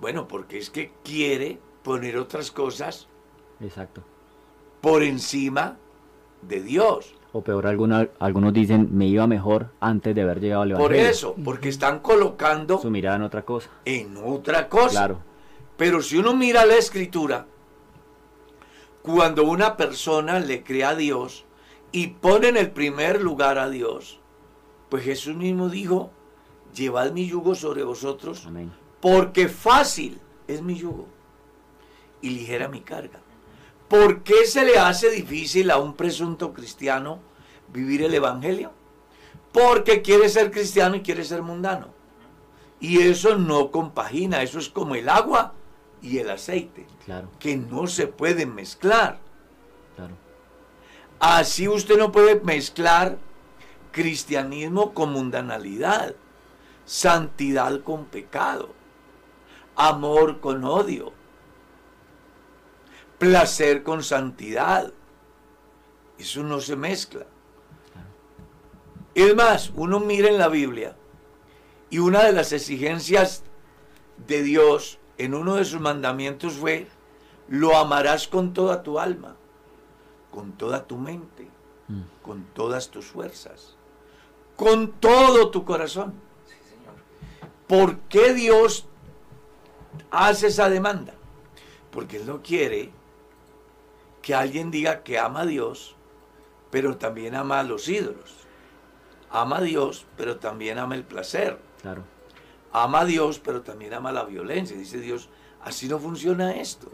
Bueno, 0.00 0.26
porque 0.26 0.58
es 0.58 0.70
que 0.70 0.92
quiere 1.04 1.58
poner 1.82 2.16
otras 2.16 2.50
cosas 2.50 3.08
exacto. 3.60 4.02
por 4.80 5.02
encima 5.02 5.76
de 6.42 6.62
Dios. 6.62 7.14
O 7.32 7.42
peor, 7.42 7.66
alguna- 7.66 8.08
algunos 8.20 8.52
dicen, 8.52 8.88
me 8.96 9.06
iba 9.06 9.26
mejor 9.26 9.70
antes 9.80 10.14
de 10.14 10.22
haber 10.22 10.40
llegado 10.40 10.62
al 10.62 10.70
Por 10.72 10.92
Evangelio. 10.92 11.10
eso, 11.10 11.34
porque 11.44 11.68
están 11.68 11.98
colocando 12.00 12.78
Su 12.78 12.90
mirada 12.90 13.16
en 13.16 13.22
otra 13.22 13.42
cosa. 13.44 13.70
en 13.84 14.16
otra 14.16 14.68
cosa. 14.68 14.90
Claro. 14.90 15.18
Pero 15.76 16.00
si 16.00 16.16
uno 16.18 16.34
mira 16.34 16.64
la 16.64 16.76
escritura, 16.76 17.46
cuando 19.02 19.44
una 19.44 19.76
persona 19.76 20.38
le 20.40 20.62
cree 20.62 20.84
a 20.84 20.94
Dios 20.94 21.44
y 21.92 22.08
pone 22.08 22.48
en 22.48 22.56
el 22.56 22.70
primer 22.70 23.20
lugar 23.20 23.58
a 23.58 23.68
Dios, 23.68 24.20
pues 24.94 25.06
Jesús 25.06 25.34
mismo 25.34 25.68
dijo, 25.68 26.12
llevad 26.72 27.10
mi 27.10 27.26
yugo 27.26 27.56
sobre 27.56 27.82
vosotros, 27.82 28.44
Amén. 28.46 28.72
porque 29.00 29.48
fácil 29.48 30.20
es 30.46 30.62
mi 30.62 30.76
yugo 30.76 31.08
y 32.22 32.30
ligera 32.30 32.68
mi 32.68 32.80
carga. 32.80 33.18
¿Por 33.88 34.22
qué 34.22 34.46
se 34.46 34.64
le 34.64 34.78
hace 34.78 35.10
difícil 35.10 35.72
a 35.72 35.78
un 35.78 35.94
presunto 35.94 36.52
cristiano 36.52 37.18
vivir 37.72 38.04
el 38.04 38.14
Evangelio? 38.14 38.70
Porque 39.50 40.00
quiere 40.00 40.28
ser 40.28 40.52
cristiano 40.52 40.94
y 40.94 41.02
quiere 41.02 41.24
ser 41.24 41.42
mundano. 41.42 41.88
Y 42.78 43.00
eso 43.00 43.34
no 43.36 43.72
compagina, 43.72 44.42
eso 44.44 44.60
es 44.60 44.68
como 44.68 44.94
el 44.94 45.08
agua 45.08 45.54
y 46.02 46.18
el 46.18 46.30
aceite, 46.30 46.86
Claro, 47.04 47.30
que 47.40 47.56
no 47.56 47.88
se 47.88 48.06
pueden 48.06 48.54
mezclar. 48.54 49.18
claro. 49.96 50.14
Así 51.18 51.66
usted 51.66 51.98
no 51.98 52.12
puede 52.12 52.38
mezclar 52.42 53.18
cristianismo 53.94 54.92
con 54.92 55.12
mundanalidad, 55.12 56.16
santidad 56.84 57.80
con 57.82 58.06
pecado, 58.06 58.70
amor 59.76 60.40
con 60.40 60.64
odio, 60.64 61.12
placer 63.18 63.84
con 63.84 64.02
santidad. 64.02 64.92
Eso 66.18 66.42
no 66.42 66.60
se 66.60 66.74
mezcla. 66.74 67.26
Es 69.14 69.32
más, 69.36 69.70
uno 69.76 70.00
mira 70.00 70.28
en 70.28 70.38
la 70.38 70.48
Biblia 70.48 70.96
y 71.88 72.00
una 72.00 72.24
de 72.24 72.32
las 72.32 72.52
exigencias 72.52 73.44
de 74.26 74.42
Dios 74.42 74.98
en 75.18 75.34
uno 75.34 75.54
de 75.54 75.64
sus 75.64 75.80
mandamientos 75.80 76.54
fue, 76.54 76.88
lo 77.46 77.76
amarás 77.76 78.26
con 78.26 78.52
toda 78.54 78.82
tu 78.82 78.98
alma, 78.98 79.36
con 80.32 80.50
toda 80.54 80.84
tu 80.84 80.96
mente, 80.96 81.48
Mm, 81.88 82.02
con 82.22 82.44
todas 82.54 82.90
tus 82.90 83.04
fuerzas, 83.04 83.73
con 84.56 84.92
todo 84.92 85.50
tu 85.50 85.64
corazón. 85.64 86.14
¿Por 87.66 87.98
qué 88.00 88.34
Dios 88.34 88.86
hace 90.10 90.48
esa 90.48 90.68
demanda? 90.68 91.14
Porque 91.90 92.18
Él 92.18 92.26
no 92.26 92.42
quiere 92.42 92.90
que 94.22 94.34
alguien 94.34 94.70
diga 94.70 95.02
que 95.02 95.18
ama 95.18 95.42
a 95.42 95.46
Dios, 95.46 95.96
pero 96.70 96.96
también 96.96 97.34
ama 97.34 97.60
a 97.60 97.62
los 97.62 97.88
ídolos. 97.88 98.34
Ama 99.30 99.58
a 99.58 99.62
Dios, 99.62 100.06
pero 100.16 100.36
también 100.36 100.78
ama 100.78 100.94
el 100.94 101.04
placer. 101.04 101.58
Claro. 101.82 102.04
Ama 102.72 103.00
a 103.00 103.04
Dios, 103.04 103.38
pero 103.38 103.62
también 103.62 103.94
ama 103.94 104.12
la 104.12 104.24
violencia. 104.24 104.76
Dice 104.76 104.98
Dios, 104.98 105.28
así 105.62 105.88
no 105.88 105.98
funciona 105.98 106.56
esto. 106.56 106.90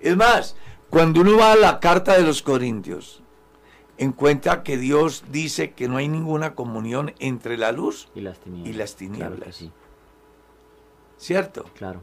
Es 0.00 0.16
más, 0.16 0.56
cuando 0.88 1.20
uno 1.20 1.36
va 1.36 1.52
a 1.52 1.56
la 1.56 1.78
carta 1.80 2.14
de 2.14 2.22
los 2.22 2.42
Corintios, 2.42 3.19
encuentra 4.00 4.62
que 4.62 4.78
Dios 4.78 5.24
dice 5.30 5.72
que 5.72 5.86
no 5.86 5.98
hay 5.98 6.08
ninguna 6.08 6.54
comunión 6.54 7.12
entre 7.18 7.56
la 7.58 7.70
luz, 7.70 8.08
Y 8.14 8.22
las 8.22 8.40
tinieblas. 8.40 8.74
Y 8.74 8.78
las 8.78 8.94
Claro 8.96 9.10
que 9.10 9.18
tinieblas. 9.18 9.56
sí, 9.56 9.70
¿cierto? 11.18 11.64
claro. 11.76 12.00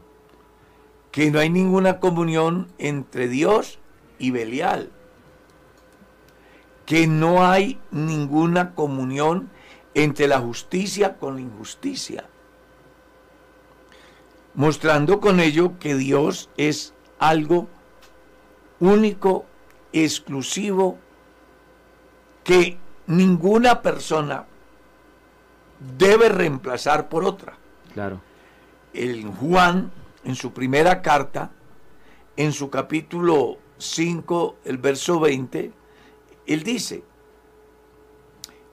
Que 1.10 1.30
no 1.32 1.40
hay 1.40 1.50
ninguna 1.50 1.98
comunión 1.98 2.68
entre 2.78 3.26
Dios 3.28 3.80
y 4.20 4.30
Belial. 4.30 4.90
Que 6.86 7.06
no 7.08 7.44
hay 7.44 7.80
ninguna 7.90 8.74
comunión 8.74 9.50
entre 9.94 10.28
la 10.28 10.38
justicia 10.38 11.16
con 11.16 11.34
la 11.34 11.40
injusticia. 11.40 12.24
Mostrando 14.54 15.18
con 15.20 15.40
ello 15.40 15.78
que 15.80 15.94
Dios 15.96 16.50
es 16.56 16.94
algo 17.18 17.66
único, 18.80 19.46
exclusivo, 19.92 20.98
que 22.48 22.78
ninguna 23.06 23.82
persona 23.82 24.46
debe 25.98 26.30
reemplazar 26.30 27.10
por 27.10 27.22
otra 27.24 27.58
Claro. 27.92 28.22
el 28.94 29.26
Juan, 29.26 29.92
en 30.24 30.34
su 30.34 30.54
primera 30.54 31.02
carta, 31.02 31.50
en 32.38 32.54
su 32.54 32.70
capítulo 32.70 33.58
5, 33.76 34.56
el 34.64 34.78
verso 34.78 35.20
20, 35.20 35.72
él 36.46 36.62
dice, 36.62 37.04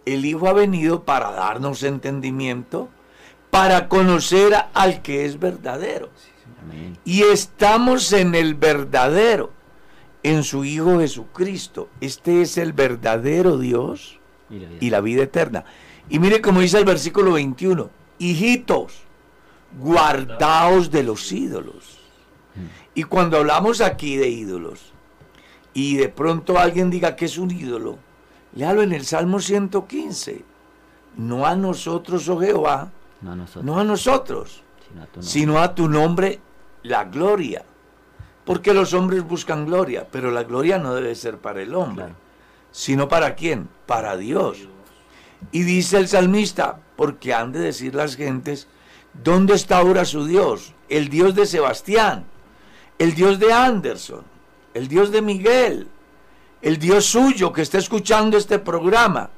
el 0.05 0.23
Hijo 0.23 0.47
ha 0.47 0.53
venido 0.53 1.03
para 1.03 1.31
darnos 1.31 1.83
entendimiento, 1.83 2.87
para 3.51 3.89
conocer 3.89 4.53
al 4.73 5.01
que 5.01 5.25
es 5.25 5.37
verdadero. 5.37 6.09
Y 7.03 7.23
estamos 7.23 8.13
en 8.13 8.35
el 8.35 8.55
verdadero, 8.55 9.51
en 10.29 10.43
su 10.43 10.63
Hijo 10.65 10.99
Jesucristo. 10.99 11.89
Este 12.01 12.41
es 12.41 12.57
el 12.57 12.73
verdadero 12.73 13.57
Dios 13.57 14.19
Y 14.49 14.59
la 14.59 14.67
vida. 14.67 14.77
y 14.81 14.89
la 14.89 15.01
vida 15.01 15.23
eterna. 15.23 15.65
Y 16.09 16.19
mire 16.19 16.41
como 16.41 16.61
dice 16.61 16.77
el 16.77 16.85
versículo 16.85 17.33
21, 17.33 17.89
hijitos, 18.19 18.93
guardaos 19.79 20.91
de 20.91 21.03
los 21.03 21.31
ídolos. 21.31 21.99
Y 22.93 23.03
cuando 23.03 23.37
hablamos 23.37 23.81
aquí 23.81 24.15
de 24.15 24.29
ídolos, 24.29 24.93
y 25.73 25.97
de 25.97 26.07
pronto 26.07 26.57
alguien 26.57 26.89
diga 26.89 27.15
que 27.17 27.25
es 27.25 27.37
un 27.37 27.51
ídolo, 27.51 27.97
léalo 28.53 28.81
en 28.81 28.93
el 28.93 29.05
Salmo 29.05 29.39
115. 29.39 30.43
No 31.17 31.45
a 31.45 31.55
nosotros, 31.55 32.27
oh 32.29 32.39
Jehová, 32.39 32.91
No 33.21 33.31
a 33.33 33.35
nosotros. 33.35 33.65
no 33.65 33.79
a 33.79 33.83
nosotros, 33.83 34.61
Sino 34.89 35.01
a 35.01 35.05
tu 35.07 35.19
nombre. 35.19 35.29
sino 35.31 35.59
a 35.59 35.75
tu 35.75 35.89
nombre 35.89 36.39
la 36.83 37.03
gloria. 37.05 37.65
Porque 38.45 38.73
los 38.73 38.93
hombres 38.93 39.23
buscan 39.23 39.65
gloria, 39.65 40.07
pero 40.11 40.29
la 40.31 40.43
gloria 40.43 40.77
no 40.77 40.93
debe 40.93 41.15
ser 41.15 41.37
para 41.37 41.61
el 41.61 41.73
hombre, 41.73 42.05
Claro. 42.05 42.15
sino 42.71 43.07
para 43.07 43.35
quién? 43.35 43.67
Para 43.87 44.17
Dios. 44.17 44.59
Y 45.51 45.63
dice 45.63 45.97
el 45.97 46.07
salmista, 46.07 46.79
porque 46.95 47.33
han 47.33 47.51
de 47.51 47.59
decir 47.59 47.95
las 47.95 48.15
gentes, 48.15 48.67
¿dónde 49.23 49.55
está 49.55 49.77
ahora 49.79 50.05
su 50.05 50.25
Dios? 50.25 50.73
El 50.89 51.09
Dios 51.09 51.33
de 51.35 51.45
Sebastián, 51.47 52.25
el 52.99 53.15
Dios 53.15 53.39
de 53.39 53.51
Anderson, 53.51 54.23
el 54.73 54.87
Dios 54.87 55.11
de 55.11 55.21
Miguel, 55.21 55.87
el 56.61 56.77
Dios 56.77 57.05
suyo 57.05 57.51
que 57.51 57.61
está 57.63 57.77
escuchando 57.79 58.37
este 58.37 58.59
programa, 58.59 59.29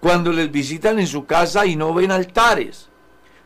cuando 0.00 0.32
les 0.32 0.50
visitan 0.50 0.98
en 1.00 1.06
su 1.08 1.26
casa 1.26 1.66
y 1.66 1.74
no 1.74 1.92
ven 1.92 2.12
altares, 2.12 2.88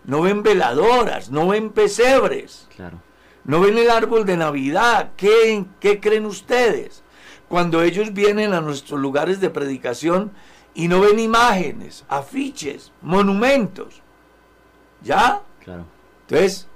no 0.05 0.21
ven 0.23 0.43
veladoras, 0.43 1.31
no 1.31 1.49
ven 1.49 1.71
pesebres. 1.71 2.69
Claro. 2.77 2.99
No 3.45 3.61
ven 3.61 3.79
el 3.79 3.91
árbol 3.91 4.25
de 4.25 4.37
Navidad. 4.37 5.11
¿Qué, 5.17 5.65
qué 5.81 6.01
creen 6.01 6.27
ustedes? 6.27 7.03
Cuando 7.49 7.83
ellos 7.83 8.13
vienen 8.13 8.53
a 8.55 8.61
nuestros 8.61 9.01
lugares 9.01 9.41
de 9.41 9.51
predicación 9.51 10.33
y 10.75 10.89
no 10.89 11.01
ven 11.01 11.19
imágenes, 11.19 12.05
afiches, 12.09 12.93
monumentos. 13.03 14.01
¿Ya? 15.03 15.43
Claro. 15.63 15.85
Entonces, 16.23 16.69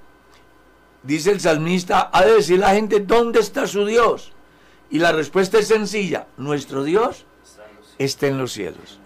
dice 1.03 1.31
el 1.31 1.39
salmista, 1.39 2.09
ha 2.13 2.25
de 2.25 2.33
decir 2.33 2.59
la 2.59 2.75
gente, 2.75 2.99
¿dónde 2.99 3.39
está 3.39 3.65
su 3.65 3.85
Dios? 3.85 4.33
Y 4.89 4.99
la 4.99 5.11
respuesta 5.11 5.57
es 5.57 5.67
sencilla, 5.67 6.27
nuestro 6.37 6.83
Dios 6.83 7.25
está 7.97 8.27
en 8.27 8.37
los 8.37 8.51
cielos. 8.51 8.99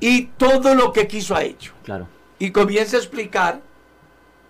Y 0.00 0.26
todo 0.26 0.74
lo 0.74 0.92
que 0.92 1.06
quiso 1.06 1.34
ha 1.34 1.44
hecho. 1.44 1.72
Claro. 1.84 2.08
Y 2.38 2.50
comienza 2.50 2.96
a 2.96 3.00
explicar 3.00 3.62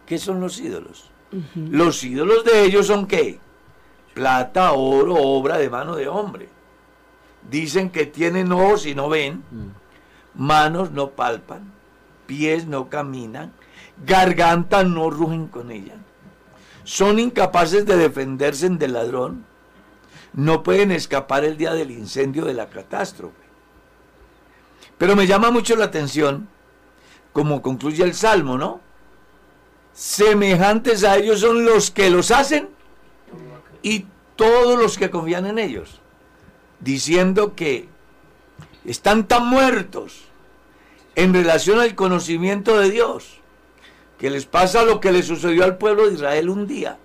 qué 0.07 0.18
son 0.18 0.40
los 0.40 0.59
ídolos. 0.59 1.11
Los 1.55 2.03
ídolos 2.05 2.44
de 2.44 2.64
ellos 2.64 2.87
son 2.87 3.07
qué? 3.07 3.38
Plata, 4.14 4.73
oro, 4.73 5.14
obra 5.14 5.59
de 5.59 5.68
mano 5.70 5.97
de 5.97 6.09
hombre. 6.09 6.49
Dicen 7.51 7.90
que 7.90 8.07
tienen 8.07 8.53
ojos 8.53 8.87
y 8.87 8.94
no 8.94 9.09
ven, 9.09 9.42
Mm. 9.51 9.68
manos 10.35 10.90
no 10.92 11.11
palpan, 11.11 11.73
pies 12.27 12.66
no 12.66 12.88
caminan, 12.88 13.53
garganta 14.07 14.83
no 14.85 15.11
rugen 15.11 15.49
con 15.49 15.70
ella. 15.70 15.94
Son 16.85 17.18
incapaces 17.18 17.87
de 17.87 17.97
defenderse 17.97 18.68
del 18.68 18.92
ladrón, 18.92 19.44
no 20.33 20.62
pueden 20.62 20.90
escapar 20.90 21.44
el 21.44 21.57
día 21.57 21.73
del 21.75 21.90
incendio 21.90 22.44
de 22.44 22.55
la 22.55 22.66
catástrofe. 22.68 23.44
Pero 24.99 25.16
me 25.16 25.27
llama 25.27 25.51
mucho 25.51 25.77
la 25.77 25.87
atención, 25.87 26.49
como 27.33 27.62
concluye 27.62 28.05
el 28.05 28.14
Salmo, 28.14 28.57
¿no? 28.59 28.81
Semejantes 29.95 31.05
a 31.05 31.17
ellos 31.17 31.41
son 31.41 31.65
los 31.65 31.93
que 31.93 32.11
los 32.11 32.33
hacen 32.33 32.69
y 33.81 34.07
todos 34.35 34.77
los 34.77 34.99
que 34.99 35.09
confían 35.09 35.47
en 35.47 35.61
ellos, 35.61 36.01
diciendo 36.81 37.55
que 37.55 37.89
están 38.85 39.29
tan 39.29 39.47
muertos 39.47 40.25
en 41.15 41.33
relación 41.33 41.79
al 41.79 41.95
conocimiento 41.95 42.77
de 42.77 42.91
Dios, 42.91 43.39
que 44.19 44.31
les 44.31 44.47
pasa 44.47 44.85
lo 44.85 45.01
que 45.01 45.13
le 45.13 45.23
sucedió 45.23 45.63
al 45.63 45.79
pueblo 45.79 46.09
de 46.09 46.15
Israel 46.15 46.49
un 46.51 46.67
día, 46.67 46.99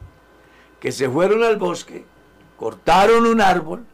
que 0.79 0.91
se 0.91 1.07
fueron 1.07 1.43
al 1.43 1.57
bosque, 1.57 2.05
cortaron 2.57 3.27
un 3.27 3.39
árbol, 3.39 3.85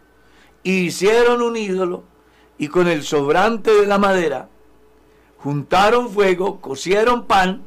hicieron 0.63 1.41
un 1.41 1.57
ídolo 1.57 2.03
y 2.57 2.69
con 2.69 2.87
el 2.87 3.03
sobrante 3.03 3.71
de 3.73 3.87
la 3.87 3.97
madera 3.97 4.47
juntaron 5.37 6.09
fuego, 6.09 6.61
cocieron 6.61 7.25
pan 7.25 7.61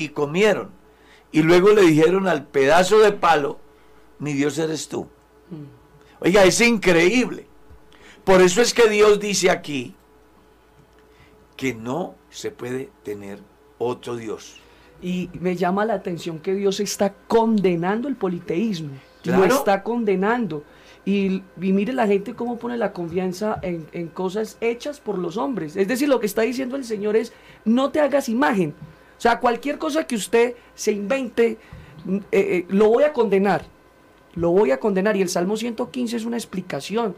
y 0.00 0.08
comieron. 0.08 0.70
Y 1.30 1.42
luego 1.42 1.70
le 1.70 1.82
dijeron 1.82 2.26
al 2.26 2.46
pedazo 2.46 2.98
de 2.98 3.12
palo, 3.12 3.58
mi 4.18 4.32
Dios 4.32 4.58
eres 4.58 4.88
tú. 4.88 5.06
Oiga, 6.20 6.44
es 6.44 6.60
increíble. 6.60 7.46
Por 8.24 8.40
eso 8.40 8.62
es 8.62 8.74
que 8.74 8.88
Dios 8.88 9.20
dice 9.20 9.50
aquí 9.50 9.94
que 11.56 11.74
no 11.74 12.14
se 12.30 12.50
puede 12.50 12.90
tener 13.02 13.38
otro 13.78 14.16
Dios. 14.16 14.56
Y 15.02 15.30
me 15.34 15.56
llama 15.56 15.84
la 15.84 15.94
atención 15.94 16.38
que 16.38 16.54
Dios 16.54 16.80
está 16.80 17.14
condenando 17.28 18.08
el 18.08 18.16
politeísmo. 18.16 18.90
Lo 19.24 19.44
está 19.44 19.82
condenando. 19.82 20.64
Y, 21.04 21.42
y 21.60 21.72
mire 21.72 21.92
la 21.92 22.06
gente 22.06 22.34
cómo 22.34 22.58
pone 22.58 22.76
la 22.76 22.92
confianza 22.92 23.58
en, 23.62 23.86
en 23.92 24.08
cosas 24.08 24.56
hechas 24.60 25.00
por 25.00 25.18
los 25.18 25.36
hombres. 25.36 25.76
Es 25.76 25.88
decir, 25.88 26.08
lo 26.08 26.20
que 26.20 26.26
está 26.26 26.42
diciendo 26.42 26.76
el 26.76 26.84
Señor 26.84 27.16
es, 27.16 27.32
no 27.64 27.90
te 27.90 28.00
hagas 28.00 28.28
imagen. 28.28 28.74
O 29.20 29.22
sea, 29.22 29.38
cualquier 29.38 29.76
cosa 29.76 30.06
que 30.06 30.16
usted 30.16 30.54
se 30.74 30.92
invente, 30.92 31.58
mm, 32.06 32.16
eh, 32.16 32.22
eh, 32.32 32.66
lo 32.70 32.88
voy 32.88 33.04
a 33.04 33.12
condenar. 33.12 33.66
Lo 34.34 34.50
voy 34.50 34.70
a 34.70 34.80
condenar. 34.80 35.14
Y 35.14 35.20
el 35.20 35.28
Salmo 35.28 35.58
115 35.58 36.16
es 36.16 36.24
una 36.24 36.38
explicación. 36.38 37.14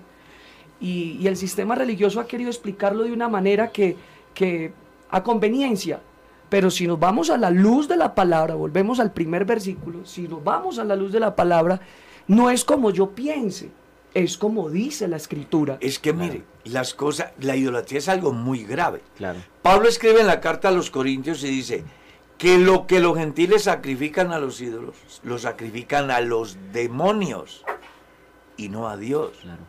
Y, 0.81 1.17
y 1.21 1.29
el 1.29 1.37
sistema 1.37 1.77
religioso 1.77 2.19
ha 2.19 2.27
querido 2.27 2.51
explicarlo 2.51 3.05
de 3.05 3.13
una 3.13 3.29
manera 3.29 3.69
que, 3.69 3.97
que 4.35 4.73
a 5.11 5.23
conveniencia. 5.23 6.01
Pero 6.49 6.73
si 6.73 6.89
nos 6.89 6.99
vamos 6.99 7.31
a 7.31 7.37
la 7.37 7.51
luz 7.51 7.87
de 7.87 7.97
la 7.97 8.17
palabra, 8.17 8.57
volvemos 8.57 8.99
al 8.99 9.13
primer 9.13 9.45
versículo, 9.45 10.05
si 10.05 10.23
nos 10.27 10.43
vamos 10.43 10.81
a 10.81 10.85
la 10.85 10.97
luz 10.97 11.13
de 11.13 11.21
la 11.21 11.37
palabra, 11.37 11.81
no 12.27 12.51
es 12.51 12.65
como 12.65 12.91
yo 12.91 13.11
piense, 13.11 13.71
es 14.15 14.37
como 14.37 14.71
dice 14.71 15.09
la 15.09 15.17
escritura. 15.17 15.79
Es 15.81 15.99
que 15.99 16.13
mire, 16.13 16.45
las 16.65 16.95
cosas, 16.95 17.33
la 17.41 17.57
idolatría 17.57 17.99
es 17.99 18.09
algo 18.09 18.33
muy 18.33 18.65
grave. 18.65 19.01
Claro. 19.17 19.41
Pablo 19.63 19.89
escribe 19.89 20.21
en 20.21 20.27
la 20.27 20.41
carta 20.41 20.69
a 20.69 20.73
los 20.73 20.91
Corintios 20.91 21.43
y 21.45 21.49
dice 21.49 21.85
que 22.39 22.59
lo 22.59 22.87
que 22.87 23.01
los 23.01 23.17
gentiles 23.17 23.65
sacrifican 23.65 24.33
a 24.33 24.39
los 24.39 24.61
ídolos, 24.61 24.97
lo 25.23 25.39
sacrifican 25.39 26.11
a 26.11 26.21
los 26.21 26.57
demonios 26.73 27.65
y 28.57 28.69
no 28.69 28.89
a 28.89 28.97
Dios. 28.97 29.33
Claro. 29.43 29.63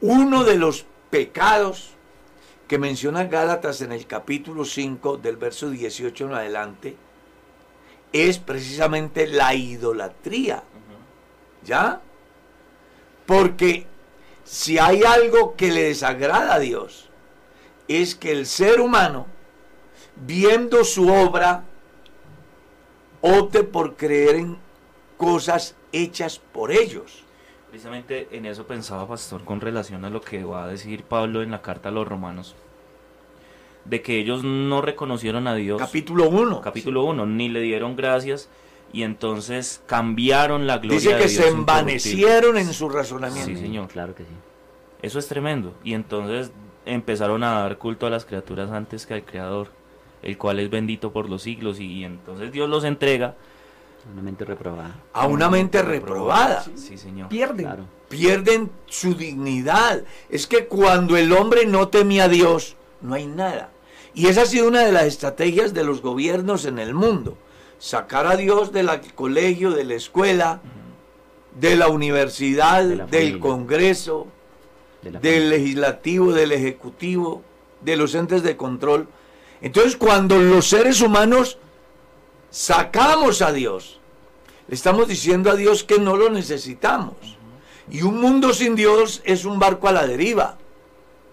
Uno 0.00 0.44
de 0.44 0.58
los 0.58 0.86
pecados 1.10 1.90
que 2.68 2.78
menciona 2.78 3.24
Gálatas 3.24 3.82
en 3.82 3.92
el 3.92 4.06
capítulo 4.06 4.64
5 4.64 5.18
del 5.18 5.36
verso 5.36 5.70
18 5.70 6.26
en 6.26 6.34
adelante 6.34 6.96
es 8.12 8.38
precisamente 8.38 9.26
la 9.26 9.54
idolatría. 9.54 10.62
¿Ya? 11.64 12.00
Porque 13.26 13.86
si 14.44 14.78
hay 14.78 15.02
algo 15.04 15.54
que 15.56 15.70
le 15.70 15.84
desagrada 15.84 16.54
a 16.54 16.58
Dios, 16.58 17.08
es 17.88 18.14
que 18.14 18.32
el 18.32 18.46
ser 18.46 18.80
humano, 18.80 19.26
viendo 20.16 20.84
su 20.84 21.08
obra, 21.08 21.64
opte 23.20 23.64
por 23.64 23.96
creer 23.96 24.36
en 24.36 24.58
cosas 25.16 25.76
hechas 25.92 26.38
por 26.38 26.72
ellos. 26.72 27.24
Precisamente 27.70 28.28
en 28.32 28.44
eso 28.46 28.66
pensaba 28.66 29.08
Pastor 29.08 29.44
con 29.44 29.60
relación 29.60 30.04
a 30.04 30.10
lo 30.10 30.20
que 30.20 30.44
va 30.44 30.64
a 30.64 30.68
decir 30.68 31.04
Pablo 31.04 31.42
en 31.42 31.50
la 31.50 31.62
carta 31.62 31.88
a 31.88 31.92
los 31.92 32.06
romanos. 32.06 32.54
De 33.84 34.02
que 34.02 34.18
ellos 34.18 34.44
no 34.44 34.82
reconocieron 34.82 35.46
a 35.46 35.54
Dios. 35.54 35.78
Capítulo 35.80 36.28
1. 36.28 36.60
capítulo 36.60 37.04
1, 37.04 37.26
ni 37.26 37.48
le 37.48 37.60
dieron 37.60 37.96
gracias 37.96 38.48
y 38.92 39.04
entonces 39.04 39.82
cambiaron 39.86 40.66
la 40.66 40.78
gloria 40.78 40.98
Dice 40.98 41.14
de 41.14 41.22
que 41.22 41.28
Dios 41.28 41.44
se 41.44 41.48
envanecieron 41.48 42.58
en 42.58 42.72
su 42.72 42.88
razonamiento. 42.88 43.48
Sí, 43.48 43.56
señor. 43.56 43.88
Claro 43.88 44.14
que 44.14 44.24
sí. 44.24 44.30
Eso 45.00 45.18
es 45.18 45.26
tremendo. 45.26 45.74
Y 45.82 45.94
entonces 45.94 46.52
empezaron 46.84 47.42
a 47.42 47.60
dar 47.60 47.78
culto 47.78 48.06
a 48.06 48.10
las 48.10 48.24
criaturas 48.24 48.70
antes 48.70 49.06
que 49.06 49.14
al 49.14 49.24
Creador, 49.24 49.68
el 50.22 50.36
cual 50.36 50.60
es 50.60 50.68
bendito 50.68 51.12
por 51.12 51.28
los 51.28 51.42
siglos. 51.42 51.80
Y, 51.80 51.86
y 51.86 52.04
entonces 52.04 52.52
Dios 52.52 52.68
los 52.68 52.84
entrega 52.84 53.34
Una 54.12 54.22
mente 54.22 54.44
reprobada. 54.44 54.94
A 55.12 55.26
una 55.26 55.48
mente 55.48 55.80
reprobada. 55.82 56.64
Sí, 56.74 56.98
señor. 56.98 57.28
Pierden. 57.28 57.66
Claro. 57.66 57.84
Pierden 58.08 58.70
su 58.86 59.14
dignidad. 59.14 60.04
Es 60.28 60.46
que 60.46 60.66
cuando 60.66 61.16
el 61.16 61.32
hombre 61.32 61.64
no 61.64 61.88
temía 61.88 62.24
a 62.24 62.28
Dios, 62.28 62.76
no 63.00 63.14
hay 63.14 63.26
nada. 63.26 63.70
Y 64.14 64.26
esa 64.26 64.42
ha 64.42 64.46
sido 64.46 64.68
una 64.68 64.80
de 64.80 64.92
las 64.92 65.04
estrategias 65.04 65.72
de 65.72 65.84
los 65.84 66.02
gobiernos 66.02 66.66
en 66.66 66.78
el 66.78 66.92
mundo. 66.92 67.38
Sacar 67.82 68.28
a 68.28 68.36
Dios 68.36 68.70
del 68.70 68.88
colegio, 69.16 69.72
de 69.72 69.82
la 69.82 69.94
escuela, 69.94 70.60
de 71.58 71.74
la 71.74 71.88
universidad, 71.88 72.84
De 72.84 72.94
la 72.94 73.06
del. 73.06 73.40
Congreso, 73.40 74.28
De 75.02 75.10
del 75.18 75.50
legislativo, 75.50 76.32
del 76.32 76.52
ejecutivo, 76.52 77.42
de 77.80 77.96
los 77.96 78.14
entes 78.14 78.44
de 78.44 78.56
control. 78.56 79.08
Entonces, 79.60 79.96
cuando 79.96 80.38
los 80.38 80.68
seres 80.68 81.00
humanos 81.00 81.58
sacamos 82.50 83.42
a 83.42 83.50
Dios, 83.50 83.98
le 84.68 84.76
estamos 84.76 85.08
diciendo 85.08 85.50
a 85.50 85.56
Dios 85.56 85.82
que 85.82 85.98
no 85.98 86.16
lo 86.16 86.30
necesitamos. 86.30 87.16
Y 87.90 88.02
un 88.02 88.20
mundo 88.20 88.54
sin 88.54 88.76
Dios 88.76 89.22
es 89.24 89.44
un 89.44 89.58
barco 89.58 89.88
a 89.88 89.92
la 89.92 90.06
deriva. 90.06 90.56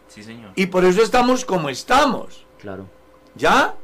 Sí, 0.08 0.24
señor. 0.24 0.54
Y 0.56 0.66
por 0.66 0.84
eso 0.84 1.04
estamos 1.04 1.46
como 1.46 1.70
estamos. 1.70 2.44
Claro. 2.58 2.88
¿Ya? 3.36 3.76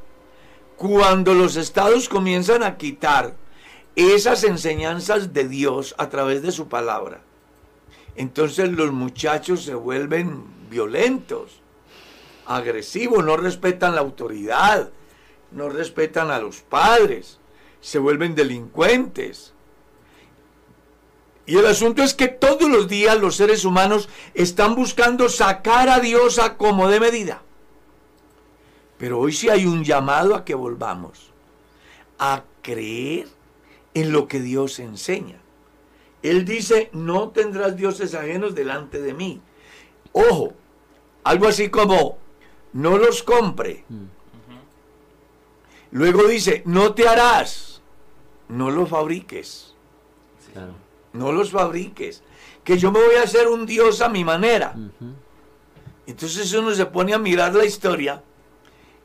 Cuando 0.77 1.33
los 1.33 1.55
estados 1.55 2.09
comienzan 2.09 2.63
a 2.63 2.77
quitar 2.77 3.35
esas 3.95 4.43
enseñanzas 4.43 5.33
de 5.33 5.47
Dios 5.47 5.95
a 5.97 6.09
través 6.09 6.41
de 6.41 6.51
su 6.51 6.67
palabra, 6.67 7.21
entonces 8.15 8.69
los 8.71 8.91
muchachos 8.91 9.63
se 9.63 9.75
vuelven 9.75 10.43
violentos, 10.69 11.61
agresivos, 12.45 13.23
no 13.23 13.37
respetan 13.37 13.95
la 13.95 14.01
autoridad, 14.01 14.89
no 15.51 15.69
respetan 15.69 16.31
a 16.31 16.39
los 16.39 16.61
padres, 16.61 17.39
se 17.79 17.99
vuelven 17.99 18.35
delincuentes. 18.35 19.53
Y 21.45 21.57
el 21.57 21.65
asunto 21.67 22.03
es 22.03 22.13
que 22.13 22.27
todos 22.27 22.69
los 22.69 22.87
días 22.87 23.19
los 23.19 23.35
seres 23.35 23.65
humanos 23.65 24.09
están 24.33 24.75
buscando 24.75 25.29
sacar 25.29 25.89
a 25.89 25.99
Dios 25.99 26.39
a 26.39 26.57
como 26.57 26.89
de 26.89 26.99
medida. 26.99 27.44
Pero 29.05 29.19
hoy 29.19 29.33
sí 29.33 29.49
hay 29.49 29.67
un 29.67 29.83
llamado 29.83 30.33
a 30.33 30.43
que 30.43 30.55
volvamos 30.55 31.31
a 32.17 32.43
creer 32.63 33.27
en 33.93 34.11
lo 34.11 34.27
que 34.27 34.39
Dios 34.39 34.79
enseña. 34.79 35.39
Él 36.23 36.43
dice, 36.43 36.89
no 36.91 37.29
tendrás 37.29 37.77
dioses 37.77 38.15
ajenos 38.15 38.55
delante 38.55 38.99
de 38.99 39.13
mí. 39.13 39.41
Ojo, 40.11 40.55
algo 41.23 41.47
así 41.47 41.69
como, 41.69 42.17
no 42.73 42.97
los 42.97 43.21
compre. 43.21 43.85
Luego 45.91 46.23
dice, 46.23 46.63
no 46.65 46.95
te 46.95 47.07
harás, 47.07 47.83
no 48.49 48.71
los 48.71 48.89
fabriques. 48.89 49.75
No 51.13 51.31
los 51.31 51.51
fabriques. 51.51 52.23
Que 52.63 52.79
yo 52.79 52.91
me 52.91 53.05
voy 53.05 53.17
a 53.17 53.21
hacer 53.21 53.49
un 53.49 53.67
Dios 53.67 54.01
a 54.01 54.09
mi 54.09 54.23
manera. 54.23 54.75
Entonces 56.07 56.51
uno 56.53 56.73
se 56.73 56.87
pone 56.87 57.13
a 57.13 57.19
mirar 57.19 57.53
la 57.53 57.65
historia 57.65 58.23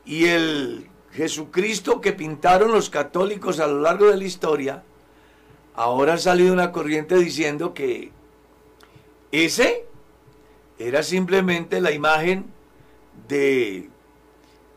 y 0.05 0.25
el 0.25 0.87
Jesucristo 1.13 2.01
que 2.01 2.13
pintaron 2.13 2.71
los 2.71 2.89
católicos 2.89 3.59
a 3.59 3.67
lo 3.67 3.81
largo 3.81 4.07
de 4.07 4.17
la 4.17 4.23
historia, 4.23 4.83
ahora 5.75 6.13
ha 6.13 6.17
salido 6.17 6.53
una 6.53 6.71
corriente 6.71 7.15
diciendo 7.15 7.73
que 7.73 8.11
ese 9.31 9.85
era 10.79 11.03
simplemente 11.03 11.81
la 11.81 11.91
imagen 11.91 12.45
de 13.27 13.89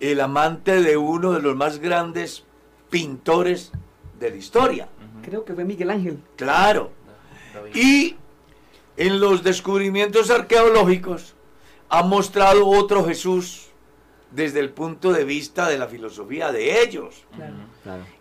el 0.00 0.20
amante 0.20 0.82
de 0.82 0.96
uno 0.96 1.32
de 1.32 1.40
los 1.40 1.56
más 1.56 1.78
grandes 1.78 2.44
pintores 2.90 3.72
de 4.18 4.30
la 4.30 4.36
historia. 4.36 4.88
Creo 5.24 5.44
que 5.44 5.54
fue 5.54 5.64
Miguel 5.64 5.90
Ángel. 5.90 6.18
Claro. 6.36 6.90
Y 7.74 8.16
en 8.96 9.20
los 9.20 9.42
descubrimientos 9.42 10.30
arqueológicos 10.30 11.34
ha 11.88 12.02
mostrado 12.02 12.66
otro 12.66 13.04
Jesús 13.04 13.68
desde 14.34 14.58
el 14.58 14.70
punto 14.70 15.12
de 15.12 15.24
vista 15.24 15.68
de 15.68 15.78
la 15.78 15.86
filosofía 15.86 16.50
de 16.50 16.82
ellos. 16.82 17.24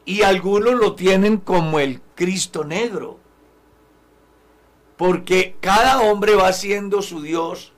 Y 0.05 0.21
algunos 0.21 0.75
lo 0.75 0.93
tienen 0.93 1.37
como 1.37 1.79
el 1.79 2.01
Cristo 2.13 2.63
negro. 2.63 3.19
Porque 4.95 5.57
cada 5.59 6.01
hombre 6.01 6.35
va 6.35 6.53
siendo 6.53 7.01
su 7.01 7.21
Dios 7.21 7.73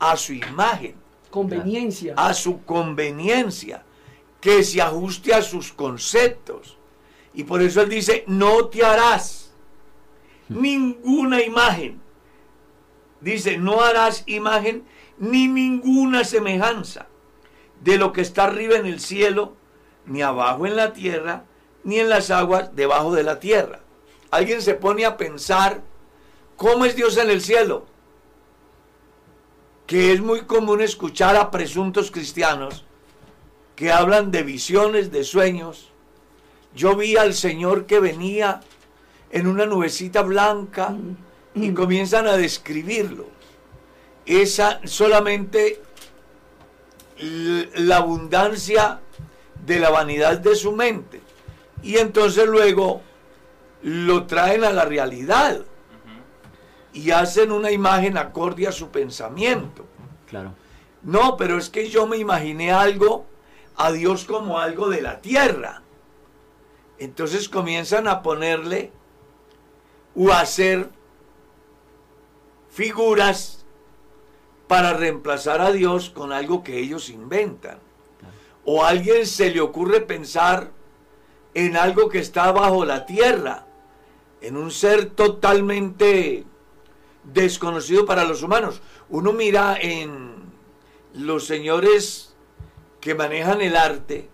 a 0.00 0.16
su 0.16 0.32
imagen. 0.32 0.96
Conveniencia. 1.30 2.14
A 2.16 2.34
su 2.34 2.64
conveniencia. 2.64 3.84
Que 4.40 4.64
se 4.64 4.82
ajuste 4.82 5.32
a 5.32 5.42
sus 5.42 5.72
conceptos. 5.72 6.76
Y 7.32 7.44
por 7.44 7.62
eso 7.62 7.80
él 7.80 7.88
dice, 7.88 8.24
no 8.26 8.66
te 8.66 8.84
harás 8.84 9.54
ninguna 10.48 11.42
imagen. 11.42 12.00
Dice, 13.20 13.56
no 13.56 13.82
harás 13.82 14.24
imagen 14.26 14.84
ni 15.16 15.46
ninguna 15.46 16.24
semejanza 16.24 17.06
de 17.82 17.98
lo 17.98 18.12
que 18.12 18.20
está 18.20 18.44
arriba 18.44 18.76
en 18.76 18.86
el 18.86 19.00
cielo, 19.00 19.54
ni 20.06 20.22
abajo 20.22 20.66
en 20.66 20.76
la 20.76 20.92
tierra, 20.92 21.44
ni 21.84 21.98
en 21.98 22.08
las 22.08 22.30
aguas 22.30 22.74
debajo 22.74 23.14
de 23.14 23.22
la 23.22 23.40
tierra. 23.40 23.80
Alguien 24.30 24.62
se 24.62 24.74
pone 24.74 25.04
a 25.04 25.16
pensar, 25.16 25.82
¿cómo 26.56 26.84
es 26.84 26.96
Dios 26.96 27.16
en 27.16 27.30
el 27.30 27.40
cielo? 27.42 27.86
Que 29.86 30.12
es 30.12 30.20
muy 30.20 30.42
común 30.42 30.80
escuchar 30.80 31.36
a 31.36 31.50
presuntos 31.50 32.10
cristianos 32.10 32.84
que 33.76 33.90
hablan 33.90 34.30
de 34.30 34.42
visiones, 34.42 35.10
de 35.10 35.24
sueños. 35.24 35.90
Yo 36.74 36.96
vi 36.96 37.16
al 37.16 37.34
Señor 37.34 37.86
que 37.86 38.00
venía 38.00 38.60
en 39.30 39.46
una 39.46 39.66
nubecita 39.66 40.22
blanca 40.22 40.94
y 41.54 41.72
comienzan 41.72 42.26
a 42.26 42.36
describirlo. 42.36 43.26
Esa 44.24 44.80
solamente 44.84 45.82
la 47.22 47.98
abundancia 47.98 49.00
de 49.64 49.78
la 49.78 49.90
vanidad 49.90 50.38
de 50.38 50.56
su 50.56 50.72
mente. 50.72 51.20
Y 51.82 51.98
entonces 51.98 52.46
luego 52.46 53.02
lo 53.82 54.26
traen 54.26 54.64
a 54.64 54.72
la 54.72 54.84
realidad 54.84 55.64
y 56.92 57.10
hacen 57.10 57.52
una 57.52 57.70
imagen 57.70 58.18
acorde 58.18 58.66
a 58.66 58.72
su 58.72 58.90
pensamiento. 58.90 59.86
Claro. 60.28 60.54
No, 61.02 61.36
pero 61.36 61.58
es 61.58 61.68
que 61.68 61.88
yo 61.88 62.06
me 62.06 62.16
imaginé 62.16 62.72
algo, 62.72 63.26
a 63.76 63.90
Dios 63.90 64.24
como 64.24 64.58
algo 64.58 64.88
de 64.88 65.02
la 65.02 65.20
tierra. 65.20 65.82
Entonces 66.98 67.48
comienzan 67.48 68.06
a 68.06 68.22
ponerle 68.22 68.92
o 70.14 70.30
a 70.30 70.40
hacer 70.40 70.90
figuras 72.70 73.61
para 74.72 74.94
reemplazar 74.94 75.60
a 75.60 75.70
Dios 75.70 76.08
con 76.08 76.32
algo 76.32 76.62
que 76.62 76.78
ellos 76.78 77.10
inventan. 77.10 77.78
O 78.64 78.82
a 78.82 78.88
alguien 78.88 79.26
se 79.26 79.50
le 79.50 79.60
ocurre 79.60 80.00
pensar 80.00 80.70
en 81.52 81.76
algo 81.76 82.08
que 82.08 82.20
está 82.20 82.50
bajo 82.52 82.86
la 82.86 83.04
tierra, 83.04 83.66
en 84.40 84.56
un 84.56 84.70
ser 84.70 85.10
totalmente 85.10 86.46
desconocido 87.22 88.06
para 88.06 88.24
los 88.24 88.42
humanos. 88.42 88.80
Uno 89.10 89.34
mira 89.34 89.76
en 89.78 90.36
los 91.12 91.44
señores 91.44 92.34
que 92.98 93.14
manejan 93.14 93.60
el 93.60 93.76
arte, 93.76 94.30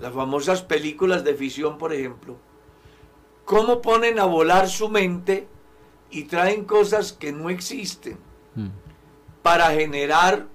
las 0.00 0.14
famosas 0.14 0.62
películas 0.62 1.24
de 1.24 1.34
ficción, 1.34 1.76
por 1.76 1.92
ejemplo, 1.92 2.38
cómo 3.44 3.82
ponen 3.82 4.18
a 4.18 4.24
volar 4.24 4.66
su 4.66 4.88
mente 4.88 5.46
y 6.10 6.22
traen 6.22 6.64
cosas 6.64 7.12
que 7.12 7.32
no 7.32 7.50
existen. 7.50 8.16
Mm 8.54 8.87
para 9.48 9.70
generar 9.70 10.46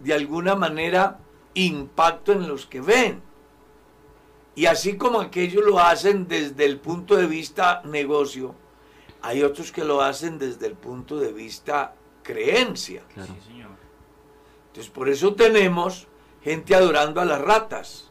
de 0.00 0.12
alguna 0.12 0.56
manera 0.56 1.20
impacto 1.54 2.32
en 2.32 2.48
los 2.48 2.66
que 2.66 2.80
ven. 2.80 3.22
Y 4.56 4.66
así 4.66 4.96
como 4.96 5.20
aquellos 5.20 5.64
lo 5.64 5.78
hacen 5.78 6.26
desde 6.26 6.64
el 6.64 6.80
punto 6.80 7.14
de 7.14 7.28
vista 7.28 7.82
negocio, 7.84 8.56
hay 9.20 9.44
otros 9.44 9.70
que 9.70 9.84
lo 9.84 10.02
hacen 10.02 10.40
desde 10.40 10.66
el 10.66 10.74
punto 10.74 11.18
de 11.20 11.32
vista 11.32 11.94
creencia. 12.24 13.02
Entonces 14.66 14.92
por 14.92 15.08
eso 15.08 15.36
tenemos 15.36 16.08
gente 16.42 16.74
adorando 16.74 17.20
a 17.20 17.24
las 17.24 17.40
ratas, 17.40 18.10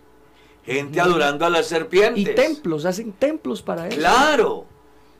gente 0.65 1.01
adorando 1.01 1.45
a 1.45 1.49
las 1.49 1.67
serpientes. 1.67 2.23
Y 2.23 2.35
templos, 2.35 2.85
hacen 2.85 3.11
templos 3.11 3.61
para 3.61 3.89
eso. 3.89 3.97
Claro, 3.97 4.65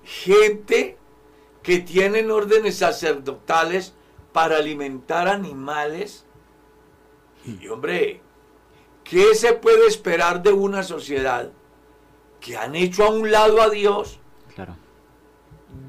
gente 0.05 0.97
que 1.61 1.79
tienen 1.79 2.31
órdenes 2.31 2.77
sacerdotales 2.77 3.93
para 4.31 4.57
alimentar 4.57 5.27
animales. 5.27 6.25
Y 7.45 7.67
hombre, 7.67 8.21
¿qué 9.03 9.35
se 9.35 9.53
puede 9.53 9.87
esperar 9.87 10.43
de 10.43 10.53
una 10.53 10.83
sociedad 10.83 11.51
que 12.39 12.57
han 12.57 12.75
hecho 12.75 13.05
a 13.05 13.09
un 13.09 13.31
lado 13.31 13.61
a 13.61 13.69
Dios? 13.69 14.19
Claro. 14.55 14.75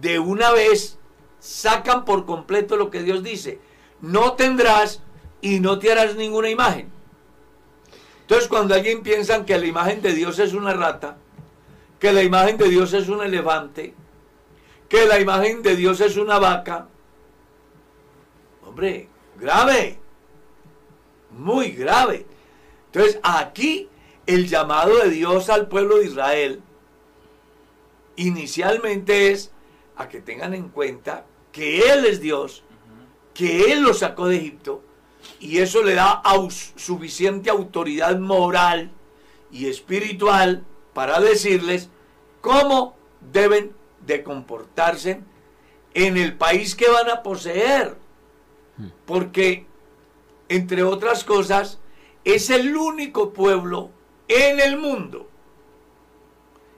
De 0.00 0.18
una 0.18 0.52
vez 0.52 0.98
sacan 1.38 2.05
por 2.05 2.24
completo 2.24 2.76
lo 2.76 2.90
que 2.90 3.02
Dios 3.02 3.22
dice. 3.22 3.61
No 4.00 4.35
tendrás 4.35 5.02
y 5.40 5.61
no 5.61 5.78
te 5.78 5.92
harás 5.92 6.16
ninguna 6.16 6.48
imagen. 6.48 6.90
Entonces 8.22 8.48
cuando 8.48 8.74
alguien 8.74 9.02
piensa 9.02 9.44
que 9.44 9.59
la 9.59 9.66
imagen 9.66 10.00
de 10.00 10.14
Dios 10.14 10.38
es 10.38 10.55
una 10.55 10.72
rata, 10.72 11.18
que 11.98 12.12
la 12.12 12.22
imagen 12.22 12.57
de 12.57 12.68
Dios 12.68 12.94
es 12.94 13.09
un 13.09 13.22
elefante, 13.22 13.94
que 14.88 15.07
la 15.07 15.20
imagen 15.20 15.62
de 15.62 15.76
Dios 15.76 16.00
es 16.00 16.16
una 16.16 16.38
vaca, 16.38 16.88
Hombre, 18.73 19.07
grave. 19.39 19.99
Muy 21.31 21.73
grave. 21.73 22.25
Entonces, 22.87 23.21
aquí 23.23 23.91
el 24.27 24.49
llamado 24.49 24.97
de 24.97 25.11
Dios 25.11 25.51
al 25.51 25.69
pueblo 25.69 25.99
de 25.99 26.07
Israel 26.07 26.63
inicialmente 28.17 29.31
es 29.31 29.53
a 29.97 30.09
que 30.09 30.23
tengan 30.23 30.55
en 30.55 30.71
cuenta 30.71 31.27
que 31.53 31.81
Él 31.81 32.07
es 32.07 32.23
Dios, 32.23 32.65
que 33.35 33.71
Él 33.73 33.83
los 33.83 33.99
sacó 33.99 34.29
de 34.29 34.37
Egipto, 34.37 34.83
y 35.39 35.59
eso 35.59 35.83
le 35.83 35.93
da 35.93 36.23
suficiente 36.77 37.51
autoridad 37.51 38.19
moral 38.19 38.91
y 39.51 39.67
espiritual 39.67 40.65
para 40.95 41.21
decirles 41.21 41.91
cómo 42.41 42.97
deben 43.21 43.73
de 44.07 44.23
comportarse 44.23 45.21
en 45.93 46.17
el 46.17 46.39
país 46.39 46.75
que 46.75 46.89
van 46.89 47.11
a 47.11 47.23
poseer. 47.23 48.01
Porque, 49.07 49.66
entre 50.49 50.83
otras 50.83 51.25
cosas, 51.25 51.79
es 52.25 52.51
el 52.51 52.77
único 52.77 53.33
pueblo 53.33 53.90
en 54.29 54.61
el 54.61 54.79
mundo 54.79 55.29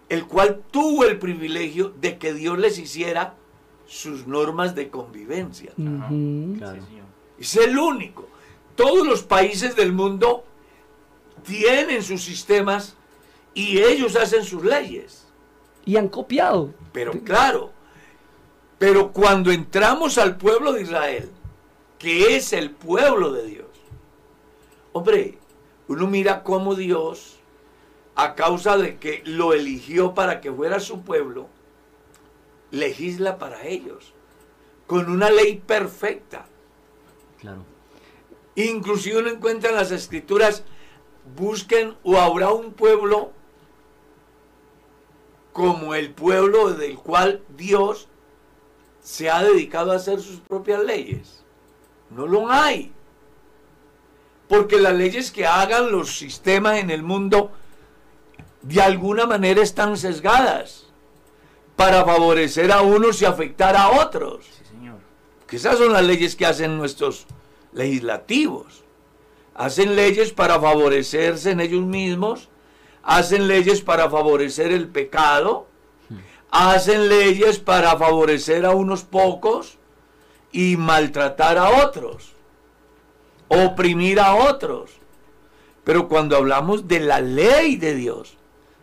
el 0.08 0.26
cual 0.26 0.62
tuvo 0.70 1.04
el 1.04 1.18
privilegio 1.18 1.92
de 2.00 2.18
que 2.18 2.34
Dios 2.34 2.58
les 2.58 2.78
hiciera 2.78 3.34
sus 3.86 4.26
normas 4.26 4.74
de 4.74 4.88
convivencia. 4.88 5.72
Es 7.38 7.56
el 7.56 7.78
único. 7.78 8.28
Todos 8.76 9.06
los 9.06 9.22
países 9.22 9.76
del 9.76 9.92
mundo 9.92 10.44
tienen 11.44 12.02
sus 12.02 12.22
sistemas 12.22 12.96
y 13.54 13.78
ellos 13.78 14.16
hacen 14.16 14.44
sus 14.44 14.64
leyes. 14.64 15.26
Y 15.84 15.96
han 15.96 16.08
copiado. 16.08 16.72
Pero 16.92 17.12
claro, 17.24 17.72
pero 18.78 19.12
cuando 19.12 19.50
entramos 19.50 20.18
al 20.18 20.36
pueblo 20.36 20.72
de 20.72 20.82
Israel, 20.82 21.30
que 22.04 22.36
es 22.36 22.52
el 22.52 22.70
pueblo 22.70 23.32
de 23.32 23.46
Dios, 23.46 23.66
hombre, 24.92 25.38
uno 25.88 26.06
mira 26.06 26.42
cómo 26.42 26.74
Dios, 26.74 27.38
a 28.14 28.34
causa 28.34 28.76
de 28.76 28.98
que 28.98 29.22
lo 29.24 29.54
eligió 29.54 30.12
para 30.12 30.42
que 30.42 30.52
fuera 30.52 30.80
su 30.80 31.00
pueblo, 31.00 31.48
legisla 32.70 33.38
para 33.38 33.66
ellos, 33.66 34.12
con 34.86 35.10
una 35.10 35.30
ley 35.30 35.62
perfecta. 35.66 36.44
Claro. 37.40 37.64
Inclusive 38.54 39.20
uno 39.20 39.30
encuentra 39.30 39.70
en 39.70 39.76
las 39.76 39.90
escrituras, 39.90 40.62
busquen 41.34 41.96
o 42.02 42.18
habrá 42.18 42.52
un 42.52 42.74
pueblo 42.74 43.32
como 45.54 45.94
el 45.94 46.12
pueblo 46.12 46.74
del 46.74 46.98
cual 46.98 47.42
Dios 47.56 48.08
se 49.00 49.30
ha 49.30 49.42
dedicado 49.42 49.92
a 49.92 49.96
hacer 49.96 50.20
sus 50.20 50.40
propias 50.40 50.84
leyes. 50.84 51.43
No 52.10 52.26
lo 52.26 52.50
hay. 52.50 52.92
Porque 54.48 54.80
las 54.80 54.94
leyes 54.94 55.30
que 55.30 55.46
hagan 55.46 55.90
los 55.90 56.16
sistemas 56.16 56.78
en 56.78 56.90
el 56.90 57.02
mundo 57.02 57.52
de 58.62 58.80
alguna 58.80 59.26
manera 59.26 59.62
están 59.62 59.96
sesgadas 59.96 60.86
para 61.76 62.04
favorecer 62.04 62.72
a 62.72 62.82
unos 62.82 63.20
y 63.20 63.24
afectar 63.24 63.76
a 63.76 63.90
otros. 64.02 64.46
Sí, 64.46 64.64
señor. 64.64 64.98
Que 65.46 65.56
esas 65.56 65.78
son 65.78 65.92
las 65.92 66.04
leyes 66.04 66.36
que 66.36 66.46
hacen 66.46 66.76
nuestros 66.76 67.26
legislativos. 67.72 68.84
Hacen 69.54 69.94
leyes 69.94 70.32
para 70.32 70.58
favorecerse 70.60 71.52
en 71.52 71.60
ellos 71.60 71.84
mismos, 71.84 72.48
hacen 73.02 73.46
leyes 73.46 73.82
para 73.82 74.10
favorecer 74.10 74.72
el 74.72 74.88
pecado, 74.88 75.68
hacen 76.50 77.08
leyes 77.08 77.58
para 77.60 77.96
favorecer 77.96 78.66
a 78.66 78.70
unos 78.70 79.04
pocos 79.04 79.78
y 80.54 80.76
maltratar 80.76 81.58
a 81.58 81.84
otros, 81.84 82.32
oprimir 83.48 84.20
a 84.20 84.34
otros. 84.36 84.90
Pero 85.82 86.08
cuando 86.08 86.36
hablamos 86.36 86.88
de 86.88 87.00
la 87.00 87.20
ley 87.20 87.76
de 87.76 87.94
Dios, 87.94 88.36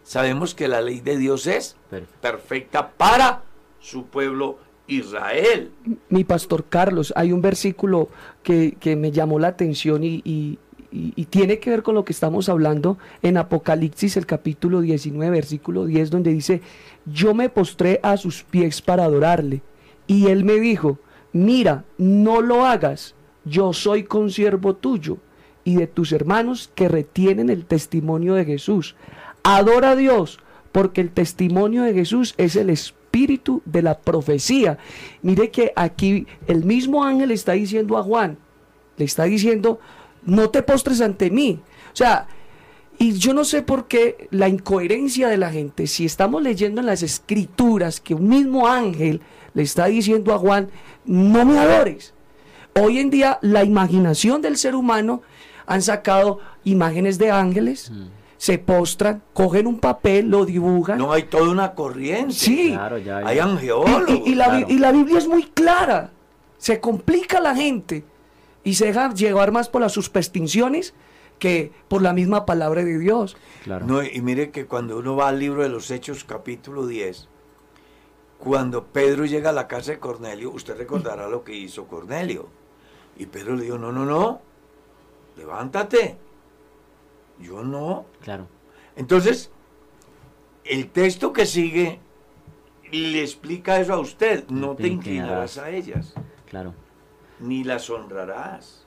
sabemos 0.03 0.53
que 0.53 0.67
la 0.67 0.81
ley 0.81 0.99
de 0.99 1.17
Dios 1.17 1.47
es 1.47 1.75
Perfecto. 1.89 2.17
perfecta 2.21 2.89
para 2.91 3.41
su 3.79 4.05
pueblo 4.05 4.59
Israel. 4.87 5.71
Mi 6.09 6.23
pastor 6.25 6.65
Carlos, 6.69 7.13
hay 7.15 7.31
un 7.31 7.41
versículo 7.41 8.09
que, 8.43 8.75
que 8.79 8.95
me 8.95 9.11
llamó 9.11 9.39
la 9.39 9.47
atención 9.47 10.03
y, 10.03 10.21
y- 10.25 10.59
y- 10.91 11.13
y 11.15 11.25
tiene 11.25 11.59
que 11.59 11.69
ver 11.69 11.83
con 11.83 11.95
lo 11.95 12.03
que 12.03 12.11
estamos 12.11 12.49
hablando 12.49 12.97
en 13.23 13.37
Apocalipsis, 13.37 14.17
el 14.17 14.25
capítulo 14.25 14.81
19, 14.81 15.31
versículo 15.31 15.85
10, 15.85 16.09
donde 16.11 16.33
dice, 16.33 16.61
yo 17.05 17.33
me 17.33 17.47
postré 17.47 18.01
a 18.03 18.17
sus 18.17 18.43
pies 18.43 18.81
para 18.81 19.05
adorarle. 19.05 19.61
Y 20.05 20.27
él 20.27 20.43
me 20.43 20.59
dijo, 20.59 20.99
mira, 21.33 21.85
no 21.97 22.41
lo 22.41 22.65
hagas, 22.65 23.15
yo 23.45 23.73
soy 23.73 24.03
consiervo 24.03 24.75
tuyo 24.75 25.17
y 25.63 25.75
de 25.75 25.87
tus 25.87 26.11
hermanos 26.11 26.71
que 26.73 26.87
retienen 26.87 27.49
el 27.49 27.65
testimonio 27.65 28.33
de 28.35 28.45
Jesús. 28.45 28.95
Adora 29.43 29.91
a 29.91 29.95
Dios, 29.95 30.39
porque 30.71 31.01
el 31.01 31.11
testimonio 31.11 31.83
de 31.83 31.93
Jesús 31.93 32.33
es 32.37 32.55
el 32.55 32.69
espíritu 32.69 33.61
de 33.65 33.81
la 33.81 33.99
profecía. 33.99 34.77
Mire 35.21 35.51
que 35.51 35.73
aquí 35.75 36.27
el 36.47 36.65
mismo 36.65 37.03
ángel 37.03 37.31
está 37.31 37.53
diciendo 37.53 37.97
a 37.97 38.03
Juan, 38.03 38.37
le 38.97 39.05
está 39.05 39.23
diciendo, 39.23 39.79
no 40.23 40.49
te 40.49 40.63
postres 40.63 41.01
ante 41.01 41.29
mí. 41.29 41.59
O 41.93 41.95
sea, 41.95 42.27
y 42.97 43.13
yo 43.13 43.33
no 43.33 43.43
sé 43.43 43.63
por 43.63 43.87
qué 43.87 44.27
la 44.29 44.47
incoherencia 44.47 45.27
de 45.27 45.37
la 45.37 45.51
gente, 45.51 45.87
si 45.87 46.05
estamos 46.05 46.41
leyendo 46.43 46.81
en 46.81 46.87
las 46.87 47.01
escrituras 47.03 47.99
que 47.99 48.13
un 48.13 48.27
mismo 48.27 48.67
ángel 48.67 49.21
le 49.53 49.63
está 49.63 49.85
diciendo 49.85 50.33
a 50.33 50.37
Juan, 50.37 50.69
no 51.05 51.45
me 51.45 51.59
adores. 51.59 52.13
Hoy 52.79 52.99
en 52.99 53.09
día 53.09 53.37
la 53.41 53.63
imaginación 53.63 54.41
del 54.41 54.57
ser 54.57 54.75
humano 54.75 55.21
han 55.65 55.81
sacado 55.81 56.39
imágenes 56.63 57.17
de 57.17 57.31
ángeles, 57.31 57.91
se 58.37 58.57
postran, 58.57 59.21
cogen 59.33 59.67
un 59.67 59.79
papel, 59.79 60.29
lo 60.29 60.45
dibujan. 60.45 60.97
No 60.97 61.11
hay 61.11 61.23
toda 61.23 61.49
una 61.49 61.73
corriente. 61.73 62.33
sí, 62.33 62.71
Claro, 62.71 62.97
ya, 62.97 63.21
ya. 63.21 63.27
Hay 63.27 63.39
angeólogos. 63.39 64.09
y, 64.09 64.13
y- 64.13 64.31
y 64.31 64.35
la, 64.35 64.45
claro. 64.45 64.65
y 64.69 64.77
la 64.79 64.91
Biblia 64.91 65.17
es 65.17 65.27
muy 65.27 65.43
clara. 65.43 66.11
Se 66.57 66.79
complica 66.79 67.39
la 67.39 67.55
gente 67.55 68.03
y 68.63 68.75
se 68.75 68.85
deja 68.85 69.13
llevar 69.13 69.51
más 69.51 69.67
por 69.69 69.81
las 69.81 69.91
supersticiones 69.93 70.93
que 71.39 71.71
por 71.87 72.01
la 72.03 72.13
misma 72.13 72.45
palabra 72.45 72.83
de 72.83 72.99
Dios. 72.99 73.35
Claro. 73.63 73.85
No, 73.87 74.03
y 74.03 74.21
mire 74.21 74.51
que 74.51 74.65
cuando 74.65 74.97
uno 74.97 75.15
va 75.15 75.29
al 75.29 75.39
libro 75.39 75.63
de 75.63 75.69
los 75.69 75.89
Hechos 75.91 76.23
capítulo 76.23 76.85
10, 76.87 77.27
cuando 78.43 78.85
Pedro 78.85 79.25
llega 79.25 79.51
a 79.51 79.53
la 79.53 79.67
casa 79.67 79.91
de 79.91 79.99
Cornelio, 79.99 80.51
usted 80.51 80.75
recordará 80.75 81.29
lo 81.29 81.43
que 81.43 81.55
hizo 81.55 81.85
Cornelio. 81.87 82.47
Y 83.17 83.27
Pedro 83.27 83.55
le 83.55 83.65
dijo, 83.65 83.77
no, 83.77 83.91
no, 83.91 84.03
no, 84.05 84.41
levántate. 85.37 86.17
Yo 87.39 87.63
no. 87.63 88.05
Claro. 88.21 88.47
Entonces, 88.95 89.51
el 90.63 90.89
texto 90.89 91.31
que 91.33 91.45
sigue 91.45 91.99
le 92.91 93.21
explica 93.21 93.79
eso 93.79 93.93
a 93.93 93.99
usted. 93.99 94.47
No 94.49 94.75
te 94.75 94.87
inclinarás 94.87 95.57
a 95.57 95.69
ellas, 95.69 96.13
Claro. 96.49 96.73
ni 97.39 97.63
las 97.63 97.89
honrarás. 97.89 98.85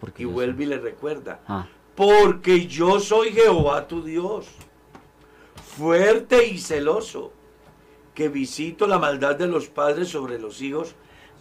Porque 0.00 0.22
Y 0.22 0.26
vuelve 0.26 0.64
y 0.64 0.66
le 0.66 0.78
recuerda. 0.78 1.40
Ah, 1.46 1.66
Porque 1.96 2.66
yo 2.66 2.98
soy 3.00 3.30
Jehová 3.32 3.86
tu 3.86 4.02
Dios, 4.02 4.46
fuerte 5.76 6.46
y 6.46 6.58
celoso, 6.58 7.32
que 8.14 8.28
visito 8.28 8.86
la 8.86 8.98
maldad 8.98 9.36
de 9.36 9.48
los 9.48 9.68
padres 9.68 10.08
sobre 10.08 10.38
los 10.38 10.60
hijos 10.60 10.94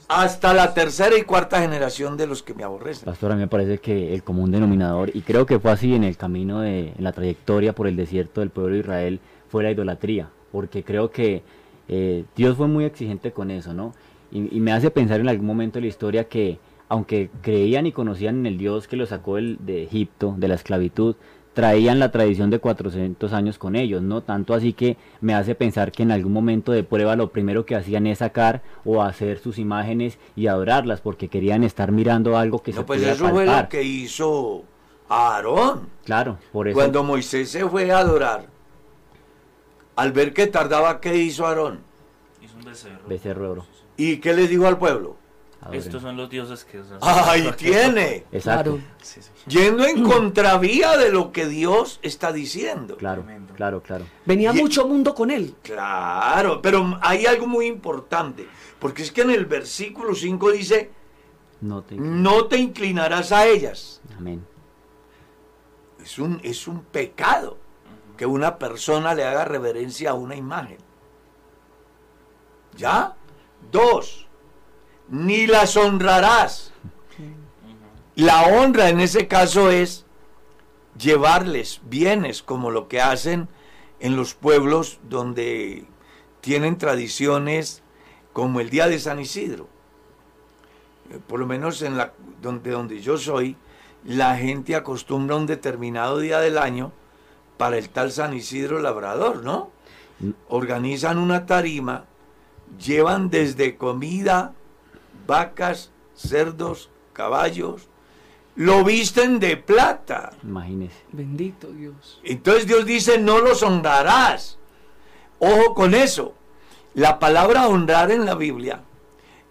hasta 0.08 0.54
la 0.54 0.74
tercera 0.74 1.18
y 1.18 1.22
cuarta 1.24 1.62
generación 1.62 2.18
de 2.18 2.28
los 2.28 2.44
que 2.44 2.54
me 2.54 2.64
aborrecen. 2.64 3.06
Pastor, 3.06 3.32
a 3.32 3.36
mí 3.36 3.42
me 3.42 3.48
parece 3.48 3.78
que 3.78 4.14
el 4.14 4.24
común 4.24 4.52
denominador, 4.52 5.10
y 5.14 5.22
creo 5.22 5.46
que 5.46 5.60
fue 5.60 5.72
así 5.72 5.94
en 5.96 6.04
el 6.04 6.18
camino 6.18 6.60
de 6.62 6.90
en 6.98 7.04
la 7.04 7.14
trayectoria 7.14 7.74
por 7.74 7.88
el 7.88 7.96
desierto 7.96 8.42
del 8.42 8.50
pueblo 8.50 8.74
de 8.74 8.80
Israel, 8.82 9.20
fue 9.48 9.64
la 9.64 9.72
idolatría, 9.72 10.30
porque 10.52 10.84
creo 10.84 11.12
que 11.12 11.44
eh, 11.88 12.26
Dios 12.36 12.58
fue 12.58 12.68
muy 12.68 12.84
exigente 12.86 13.32
con 13.32 13.52
eso, 13.52 13.74
¿no? 13.74 13.94
Y, 14.32 14.56
y 14.56 14.60
me 14.60 14.72
hace 14.74 14.92
pensar 14.92 15.20
en 15.20 15.30
algún 15.30 15.46
momento 15.48 15.76
de 15.76 15.82
la 15.82 15.88
historia 15.88 16.26
que, 16.28 16.58
aunque 16.90 17.30
creían 17.42 17.86
y 17.86 17.92
conocían 17.94 18.40
en 18.40 18.46
el 18.48 18.58
Dios 18.58 18.88
que 18.88 18.98
los 18.98 19.10
sacó 19.10 19.36
del- 19.36 19.58
de 19.62 19.84
Egipto, 19.84 20.36
de 20.38 20.48
la 20.50 20.56
esclavitud, 20.56 21.16
traían 21.54 22.00
la 22.00 22.12
tradición 22.12 22.50
de 22.50 22.60
400 22.60 23.34
años 23.34 23.58
con 23.58 23.76
ellos, 23.76 24.02
¿no? 24.02 24.22
Tanto 24.22 24.54
así 24.54 24.74
que 24.74 24.98
me 25.20 25.34
hace 25.34 25.56
pensar 25.56 25.92
que 25.92 26.04
en 26.04 26.12
algún 26.12 26.34
momento 26.34 26.72
de 26.72 26.84
prueba 26.84 27.16
lo 27.16 27.32
primero 27.32 27.66
que 27.66 27.76
hacían 27.76 28.08
es 28.08 28.20
sacar 28.20 28.62
o 28.86 29.02
hacer 29.02 29.40
sus 29.40 29.58
imágenes 29.58 30.18
y 30.36 30.48
adorarlas, 30.48 31.02
porque 31.02 31.28
querían 31.28 31.64
estar 31.64 31.92
mirando 31.92 32.38
algo 32.38 32.60
que 32.60 32.72
se 32.72 32.80
No, 32.80 32.86
pues 32.86 33.04
eso 33.04 33.28
fue 33.30 33.46
lo 33.46 33.70
que 33.70 33.84
hizo 33.84 34.64
Aarón. 35.10 35.90
Claro, 36.06 36.38
por 36.52 36.68
eso. 36.68 36.76
Cuando 36.76 37.04
Moisés 37.04 37.50
se 37.50 37.68
fue 37.68 37.92
a 37.92 38.00
adorar, 38.00 38.46
al 39.96 40.12
ver 40.14 40.34
que 40.34 40.48
tardaba, 40.48 41.02
¿qué 41.02 41.18
hizo 41.18 41.46
Aarón? 41.46 41.82
Hizo 42.42 42.56
un 42.58 42.64
becerro. 42.64 43.08
Becerro 43.08 43.44
de 43.44 43.50
oro. 43.50 43.66
¿Y 43.98 44.18
qué 44.18 44.34
le 44.34 44.48
dijo 44.48 44.68
al 44.68 44.78
pueblo? 44.78 45.21
Adoren. 45.62 45.80
Estos 45.80 46.02
son 46.02 46.18
los 46.18 46.30
dioses 46.30 46.66
que... 46.66 46.84
son- 46.84 46.98
¡Ahí 47.02 47.52
tiene! 47.58 48.26
Exacto. 48.32 48.74
Claro. 48.78 48.80
Sí, 49.02 49.22
sí. 49.22 49.30
Yendo 49.48 49.86
en 49.86 50.04
contravía 50.04 50.98
de 50.98 51.12
lo 51.12 51.32
que 51.32 51.48
Dios 51.48 52.00
está 52.02 52.32
diciendo. 52.32 52.98
Claro, 52.98 53.22
Tremendo. 53.24 53.54
claro, 53.54 53.82
claro. 53.82 54.06
Venía 54.26 54.52
Y- 54.54 54.62
mucho 54.62 54.88
mundo 54.88 55.14
con 55.16 55.30
él. 55.32 55.56
Claro, 55.62 56.62
pero 56.62 56.98
hay 57.02 57.26
algo 57.26 57.48
muy 57.48 57.68
importante, 57.68 58.48
porque 58.80 59.04
es 59.04 59.12
que 59.12 59.22
en 59.22 59.32
el 59.32 59.46
versículo 59.46 60.16
5 60.16 60.52
dice, 60.52 60.92
No 61.62 61.84
te... 61.84 61.96
no 61.96 62.46
te 62.48 62.58
inclinarás 62.58 63.32
a 63.32 63.46
ellas. 63.48 64.02
Amén. 64.18 64.46
Es 66.04 66.18
un, 66.18 66.40
es 66.44 66.68
un 66.68 66.82
pecado 66.84 67.58
que 68.18 68.26
una 68.26 68.58
persona 68.58 69.14
le 69.14 69.24
haga 69.24 69.46
reverencia 69.46 70.12
a 70.12 70.14
una 70.16 70.36
imagen. 70.36 70.78
¿Ya? 72.78 73.16
Dos, 73.72 74.28
ni 75.12 75.46
las 75.46 75.78
honrarás. 75.78 76.72
La 78.16 78.44
honra 78.44 78.90
en 78.90 79.00
ese 79.00 79.28
caso 79.28 79.70
es 79.70 80.06
llevarles 80.98 81.82
bienes 81.84 82.42
como 82.42 82.72
lo 82.72 82.88
que 82.88 83.02
hacen 83.02 83.48
en 84.00 84.16
los 84.16 84.34
pueblos 84.34 85.00
donde 85.10 85.86
tienen 86.40 86.78
tradiciones 86.78 87.84
como 88.34 88.60
el 88.60 88.70
día 88.70 88.88
de 88.88 89.00
San 89.00 89.20
Isidro. 89.20 89.68
Eh, 91.12 91.20
Por 91.28 91.40
lo 91.40 91.46
menos 91.46 91.82
en 91.82 91.98
la 91.98 92.14
donde, 92.42 92.72
donde 92.72 93.02
yo 93.02 93.18
soy, 93.18 93.56
la 94.04 94.36
gente 94.38 94.76
acostumbra 94.76 95.36
un 95.36 95.46
determinado 95.46 96.20
día 96.20 96.40
del 96.40 96.58
año 96.58 96.92
para 97.58 97.78
el 97.78 97.90
tal 97.90 98.12
San 98.12 98.34
Isidro 98.34 98.80
Labrador, 98.80 99.44
¿no? 99.44 99.70
Mm. 100.20 100.32
Organizan 100.50 101.18
una 101.18 101.46
tarima, 101.46 102.06
llevan 102.80 103.30
desde 103.30 103.78
comida, 103.78 104.54
vacas, 105.26 105.92
cerdos, 106.16 106.90
caballos, 107.14 107.88
lo 108.56 108.84
visten 108.84 109.40
de 109.40 109.58
plata. 109.58 110.32
Imagínese. 110.44 111.04
Bendito 111.12 111.68
Dios. 111.72 112.20
Entonces 112.24 112.68
Dios 112.68 112.86
dice, 112.86 113.18
no 113.18 113.40
los 113.40 113.64
honrarás. 113.64 114.58
Ojo 115.40 115.74
con 115.74 115.94
eso. 115.94 116.36
La 116.94 117.20
palabra 117.20 117.68
honrar 117.68 118.12
en 118.12 118.26
la 118.26 118.36
Biblia 118.36 118.84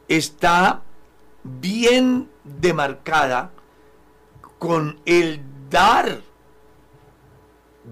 está 0.09 0.83
bien 1.43 2.29
demarcada 2.45 3.51
con 4.59 5.01
el 5.07 5.41
dar 5.71 6.21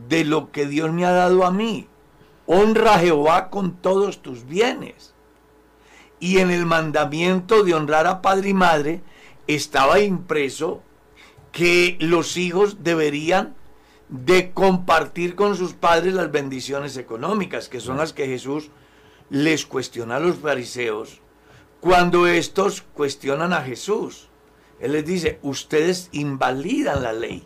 de 0.08 0.24
lo 0.24 0.52
que 0.52 0.66
Dios 0.66 0.92
me 0.92 1.06
ha 1.06 1.12
dado 1.12 1.46
a 1.46 1.50
mí. 1.50 1.88
Honra 2.46 2.94
a 2.94 2.98
Jehová 2.98 3.48
con 3.50 3.74
todos 3.74 4.20
tus 4.20 4.46
bienes. 4.46 5.14
Y 6.20 6.38
en 6.38 6.50
el 6.50 6.66
mandamiento 6.66 7.62
de 7.62 7.74
honrar 7.74 8.06
a 8.06 8.22
padre 8.22 8.50
y 8.50 8.54
madre 8.54 9.02
estaba 9.46 10.00
impreso 10.00 10.82
que 11.52 11.96
los 12.00 12.36
hijos 12.36 12.82
deberían 12.82 13.54
de 14.08 14.52
compartir 14.52 15.34
con 15.34 15.56
sus 15.56 15.74
padres 15.74 16.14
las 16.14 16.32
bendiciones 16.32 16.96
económicas, 16.96 17.68
que 17.68 17.80
son 17.80 17.98
las 17.98 18.12
que 18.12 18.26
Jesús 18.26 18.70
les 19.30 19.66
cuestiona 19.66 20.16
a 20.16 20.20
los 20.20 20.36
fariseos 20.36 21.20
cuando 21.80 22.26
estos 22.26 22.82
cuestionan 22.82 23.52
a 23.52 23.62
Jesús. 23.62 24.28
Él 24.80 24.92
les 24.92 25.04
dice, 25.04 25.38
ustedes 25.42 26.08
invalidan 26.12 27.02
la 27.02 27.12
ley, 27.12 27.44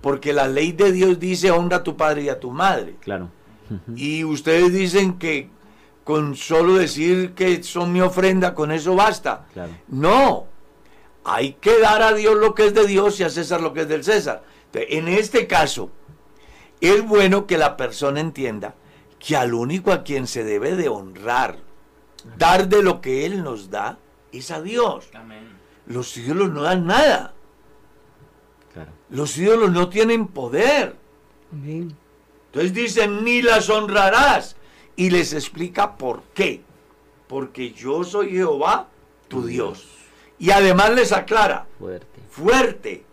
porque 0.00 0.32
la 0.32 0.48
ley 0.48 0.72
de 0.72 0.92
Dios 0.92 1.18
dice 1.18 1.50
honra 1.50 1.78
a 1.78 1.82
tu 1.82 1.96
padre 1.96 2.22
y 2.22 2.28
a 2.28 2.40
tu 2.40 2.50
madre. 2.50 2.96
Claro. 3.00 3.30
Y 3.94 4.24
ustedes 4.24 4.72
dicen 4.72 5.18
que 5.18 5.48
con 6.04 6.34
solo 6.36 6.74
decir 6.74 7.34
que 7.34 7.62
son 7.62 7.92
mi 7.92 8.00
ofrenda, 8.00 8.54
con 8.54 8.72
eso 8.72 8.94
basta. 8.94 9.46
Claro. 9.52 9.72
No, 9.88 10.46
hay 11.24 11.54
que 11.54 11.78
dar 11.78 12.02
a 12.02 12.14
Dios 12.14 12.36
lo 12.36 12.54
que 12.54 12.66
es 12.66 12.74
de 12.74 12.86
Dios 12.86 13.20
y 13.20 13.24
a 13.24 13.30
César 13.30 13.60
lo 13.60 13.72
que 13.72 13.82
es 13.82 13.88
del 13.88 14.04
César. 14.04 14.42
Entonces, 14.66 14.88
en 14.90 15.08
este 15.08 15.46
caso, 15.46 15.90
es 16.80 17.06
bueno 17.06 17.46
que 17.46 17.58
la 17.58 17.76
persona 17.76 18.20
entienda 18.20 18.74
que 19.18 19.36
al 19.36 19.52
único 19.52 19.92
a 19.92 20.02
quien 20.02 20.26
se 20.26 20.44
debe 20.44 20.76
de 20.76 20.88
honrar, 20.88 21.58
dar 22.38 22.68
de 22.68 22.82
lo 22.82 23.00
que 23.00 23.26
Él 23.26 23.42
nos 23.42 23.70
da, 23.70 23.98
es 24.32 24.50
a 24.50 24.62
Dios. 24.62 25.08
Amén. 25.14 25.48
Los 25.86 26.16
ídolos 26.16 26.50
no 26.50 26.62
dan 26.62 26.86
nada. 26.86 27.34
Claro. 28.72 28.92
Los 29.10 29.36
ídolos 29.36 29.70
no 29.72 29.88
tienen 29.88 30.28
poder. 30.28 30.96
Amén. 31.52 31.96
Entonces 32.46 32.72
dicen, 32.72 33.24
ni 33.24 33.42
las 33.42 33.68
honrarás. 33.68 34.56
Y 35.00 35.08
les 35.08 35.32
explica 35.32 35.96
por 35.96 36.20
qué. 36.34 36.60
Porque 37.26 37.70
yo 37.72 38.04
soy 38.04 38.32
Jehová, 38.32 38.88
tu 39.28 39.46
Dios. 39.46 39.86
Y 40.38 40.50
además 40.50 40.90
les 40.90 41.10
aclara, 41.12 41.66
Fuerte. 41.78 42.06
fuerte, 42.28 43.04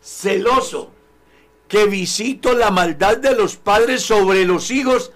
celoso, 0.00 0.90
que 1.66 1.86
visito 1.86 2.52
la 2.54 2.70
maldad 2.70 3.16
de 3.16 3.34
los 3.34 3.56
padres 3.56 4.02
sobre 4.02 4.44
los 4.44 4.70
hijos 4.70 5.10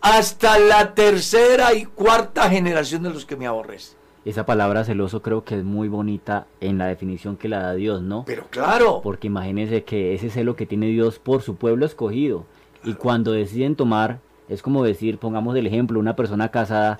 hasta 0.00 0.58
la 0.58 0.94
tercera 0.94 1.74
y 1.74 1.84
cuarta 1.84 2.48
generación 2.48 3.02
de 3.02 3.10
los 3.10 3.26
que 3.26 3.36
me 3.36 3.46
aborrecen. 3.46 3.98
Esa 4.24 4.46
palabra 4.46 4.84
celoso 4.84 5.20
creo 5.20 5.44
que 5.44 5.58
es 5.58 5.64
muy 5.64 5.88
bonita 5.88 6.46
en 6.62 6.78
la 6.78 6.86
definición 6.86 7.36
que 7.36 7.48
la 7.50 7.60
da 7.60 7.74
Dios, 7.74 8.00
¿no? 8.00 8.24
Pero 8.26 8.46
claro, 8.48 9.00
Porque 9.02 9.26
imagínense 9.26 9.84
que 9.84 10.14
ese 10.14 10.30
celo 10.30 10.56
que 10.56 10.64
tiene 10.64 10.86
Dios 10.86 11.18
por 11.18 11.42
su 11.42 11.56
pueblo 11.56 11.84
escogido. 11.84 12.46
Y 12.82 12.94
cuando 12.94 13.32
deciden 13.32 13.76
tomar, 13.76 14.20
es 14.50 14.60
como 14.62 14.84
decir, 14.84 15.16
pongamos 15.18 15.56
el 15.56 15.66
ejemplo, 15.66 15.98
una 15.98 16.14
persona 16.16 16.50
casada 16.50 16.98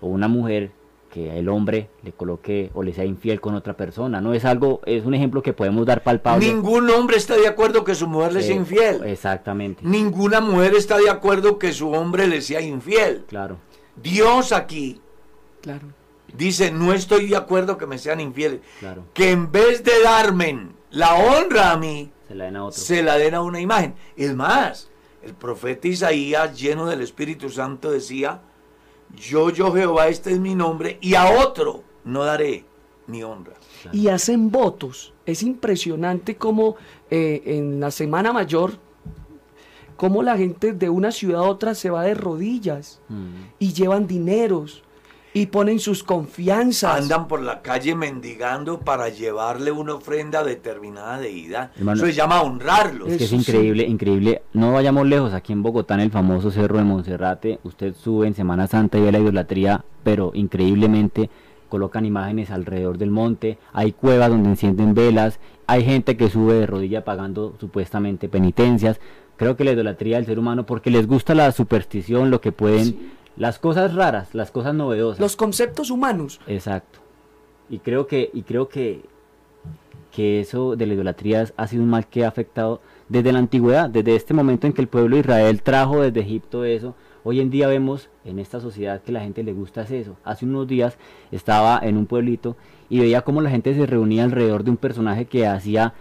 o 0.00 0.08
una 0.08 0.26
mujer 0.26 0.72
que 1.12 1.38
el 1.38 1.48
hombre 1.48 1.88
le 2.02 2.12
coloque 2.12 2.70
o 2.74 2.82
le 2.82 2.92
sea 2.92 3.04
infiel 3.04 3.40
con 3.40 3.54
otra 3.54 3.74
persona. 3.74 4.20
No 4.20 4.34
es 4.34 4.44
algo, 4.44 4.80
es 4.84 5.06
un 5.06 5.14
ejemplo 5.14 5.40
que 5.42 5.52
podemos 5.52 5.86
dar 5.86 6.02
palpable. 6.02 6.46
ningún 6.46 6.90
hombre 6.90 7.16
está 7.16 7.36
de 7.36 7.46
acuerdo 7.46 7.84
que 7.84 7.94
su 7.94 8.06
mujer 8.08 8.32
le 8.34 8.42
sea 8.42 8.54
Eh, 8.54 8.58
infiel. 8.58 9.04
Exactamente. 9.04 9.80
Ninguna 9.84 10.40
mujer 10.40 10.74
está 10.74 10.98
de 10.98 11.08
acuerdo 11.08 11.58
que 11.58 11.72
su 11.72 11.90
hombre 11.92 12.26
le 12.26 12.42
sea 12.42 12.60
infiel. 12.60 13.24
Claro. 13.28 13.56
Dios 14.02 14.52
aquí 14.52 15.00
Claro. 15.62 15.86
dice, 16.36 16.70
no 16.70 16.92
estoy 16.92 17.28
de 17.28 17.36
acuerdo 17.36 17.78
que 17.78 17.86
me 17.86 17.96
sean 17.98 18.20
infieles. 18.20 18.60
Claro. 18.80 19.04
Que 19.14 19.30
en 19.30 19.50
vez 19.50 19.84
de 19.84 20.02
darme 20.02 20.68
la 20.90 21.14
honra 21.14 21.70
a 21.72 21.76
mí, 21.78 22.10
Se 22.28 22.34
la 22.34 22.44
den 22.44 22.56
a 22.56 22.64
otro. 22.64 22.78
se 22.78 23.02
la 23.02 23.16
den 23.16 23.34
a 23.34 23.40
una 23.42 23.60
imagen. 23.60 23.94
Es 24.18 24.34
más, 24.34 24.90
el 25.26 25.34
profeta 25.34 25.88
Isaías, 25.88 26.58
lleno 26.58 26.86
del 26.86 27.00
Espíritu 27.02 27.48
Santo, 27.50 27.90
decía, 27.90 28.40
yo, 29.16 29.50
yo 29.50 29.72
Jehová, 29.72 30.08
este 30.08 30.30
es 30.32 30.38
mi 30.40 30.54
nombre, 30.54 30.98
y 31.00 31.14
a 31.14 31.26
otro 31.40 31.82
no 32.04 32.24
daré 32.24 32.64
mi 33.06 33.22
honra. 33.22 33.54
Y 33.92 34.08
hacen 34.08 34.50
votos. 34.50 35.12
Es 35.26 35.42
impresionante 35.42 36.36
como 36.36 36.76
eh, 37.10 37.42
en 37.46 37.80
la 37.80 37.90
Semana 37.90 38.32
Mayor, 38.32 38.72
cómo 39.96 40.22
la 40.22 40.36
gente 40.36 40.72
de 40.72 40.88
una 40.90 41.10
ciudad 41.10 41.40
a 41.40 41.48
otra 41.48 41.74
se 41.74 41.90
va 41.90 42.02
de 42.04 42.14
rodillas 42.14 43.00
Mm. 43.08 43.26
y 43.58 43.72
llevan 43.72 44.06
dineros 44.06 44.82
y 45.36 45.44
ponen 45.44 45.80
sus 45.80 46.02
confianzas. 46.02 47.02
Andan 47.02 47.28
por 47.28 47.42
la 47.42 47.60
calle 47.60 47.94
mendigando 47.94 48.80
para 48.80 49.10
llevarle 49.10 49.70
una 49.70 49.96
ofrenda 49.96 50.42
determinada 50.42 51.18
deidad. 51.18 51.72
Hermano, 51.76 51.98
Eso 51.98 52.06
se 52.06 52.14
llama 52.14 52.40
honrarlos. 52.40 53.10
Es 53.10 53.18
que 53.18 53.24
es 53.24 53.30
sí. 53.30 53.36
increíble, 53.36 53.82
increíble. 53.84 54.40
No 54.54 54.72
vayamos 54.72 55.06
lejos, 55.06 55.34
aquí 55.34 55.52
en 55.52 55.62
Bogotá, 55.62 55.92
en 55.92 56.00
el 56.00 56.10
famoso 56.10 56.50
Cerro 56.50 56.78
de 56.78 56.84
Monserrate, 56.84 57.58
usted 57.64 57.92
sube 57.94 58.26
en 58.26 58.34
Semana 58.34 58.66
Santa 58.66 58.96
y 58.96 59.02
ve 59.02 59.12
la 59.12 59.18
idolatría, 59.18 59.84
pero 60.02 60.30
increíblemente 60.32 61.28
colocan 61.68 62.06
imágenes 62.06 62.50
alrededor 62.50 62.96
del 62.96 63.10
monte, 63.10 63.58
hay 63.74 63.92
cuevas 63.92 64.30
donde 64.30 64.48
encienden 64.48 64.94
velas, 64.94 65.38
hay 65.66 65.84
gente 65.84 66.16
que 66.16 66.30
sube 66.30 66.54
de 66.54 66.64
rodilla 66.64 67.04
pagando 67.04 67.56
supuestamente 67.60 68.30
penitencias. 68.30 69.00
Creo 69.36 69.54
que 69.54 69.64
la 69.64 69.72
idolatría 69.72 70.16
del 70.16 70.24
ser 70.24 70.38
humano, 70.38 70.64
porque 70.64 70.90
les 70.90 71.06
gusta 71.06 71.34
la 71.34 71.52
superstición, 71.52 72.30
lo 72.30 72.40
que 72.40 72.52
pueden, 72.52 73.10
las 73.36 73.58
cosas 73.58 73.94
raras, 73.94 74.34
las 74.34 74.50
cosas 74.50 74.74
novedosas. 74.74 75.20
Los 75.20 75.36
conceptos 75.36 75.90
humanos. 75.90 76.40
Exacto. 76.46 77.00
Y 77.68 77.78
creo 77.80 78.06
que, 78.06 78.30
y 78.32 78.42
creo 78.42 78.68
que, 78.68 79.02
que 80.12 80.40
eso 80.40 80.76
de 80.76 80.86
la 80.86 80.94
idolatría 80.94 81.46
ha 81.56 81.66
sido 81.66 81.82
un 81.82 81.90
mal 81.90 82.06
que 82.06 82.24
ha 82.24 82.28
afectado 82.28 82.80
desde 83.08 83.32
la 83.32 83.38
antigüedad, 83.38 83.90
desde 83.90 84.16
este 84.16 84.34
momento 84.34 84.66
en 84.66 84.72
que 84.72 84.80
el 84.80 84.88
pueblo 84.88 85.16
de 85.16 85.20
Israel 85.20 85.62
trajo 85.62 86.00
desde 86.00 86.20
Egipto 86.20 86.64
eso. 86.64 86.94
Hoy 87.24 87.40
en 87.40 87.50
día 87.50 87.66
vemos 87.66 88.08
en 88.24 88.38
esta 88.38 88.60
sociedad 88.60 89.02
que 89.02 89.10
la 89.10 89.20
gente 89.20 89.42
le 89.42 89.52
gusta 89.52 89.82
es 89.82 89.90
eso. 89.90 90.16
Hace 90.22 90.44
unos 90.44 90.68
días 90.68 90.96
estaba 91.32 91.80
en 91.82 91.96
un 91.96 92.06
pueblito 92.06 92.56
y 92.88 93.00
veía 93.00 93.22
cómo 93.22 93.40
la 93.40 93.50
gente 93.50 93.74
se 93.74 93.84
reunía 93.84 94.22
alrededor 94.22 94.62
de 94.62 94.70
un 94.70 94.76
personaje 94.76 95.24
que 95.26 95.44
hacía 95.44 95.92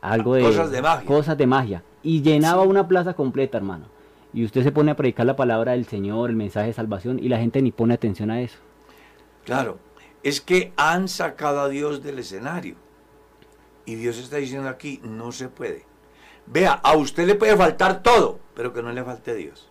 algo 0.00 0.34
de 0.34 0.42
Cosas 0.44 0.70
de 0.70 0.80
magia. 0.80 1.06
cosas 1.06 1.36
de 1.36 1.46
magia 1.46 1.82
y 2.02 2.22
llenaba 2.22 2.62
una 2.62 2.86
plaza 2.86 3.14
completa, 3.14 3.58
hermano. 3.58 3.86
Y 4.34 4.44
usted 4.44 4.64
se 4.64 4.72
pone 4.72 4.90
a 4.90 4.96
predicar 4.96 5.26
la 5.26 5.36
palabra 5.36 5.72
del 5.72 5.86
Señor, 5.86 6.28
el 6.28 6.36
mensaje 6.36 6.66
de 6.66 6.72
salvación 6.72 7.20
y 7.20 7.28
la 7.28 7.38
gente 7.38 7.62
ni 7.62 7.70
pone 7.70 7.94
atención 7.94 8.32
a 8.32 8.40
eso. 8.42 8.58
Claro, 9.44 9.78
es 10.24 10.40
que 10.40 10.72
han 10.76 11.06
sacado 11.06 11.60
a 11.60 11.68
Dios 11.68 12.02
del 12.02 12.18
escenario. 12.18 12.74
Y 13.86 13.94
Dios 13.94 14.18
está 14.18 14.38
diciendo 14.38 14.68
aquí, 14.68 15.00
no 15.04 15.30
se 15.30 15.48
puede. 15.48 15.86
Vea, 16.46 16.72
a 16.72 16.96
usted 16.96 17.26
le 17.26 17.36
puede 17.36 17.56
faltar 17.56 18.02
todo, 18.02 18.40
pero 18.54 18.72
que 18.72 18.82
no 18.82 18.90
le 18.92 19.04
falte 19.04 19.34
Dios. 19.34 19.70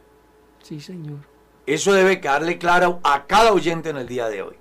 Sí, 0.62 0.80
señor. 0.80 1.20
Eso 1.66 1.92
debe 1.94 2.22
quedarle 2.22 2.58
claro 2.58 3.02
a 3.04 3.26
cada 3.26 3.52
oyente 3.52 3.90
en 3.90 3.98
el 3.98 4.08
día 4.08 4.30
de 4.30 4.44
hoy. 4.44 4.56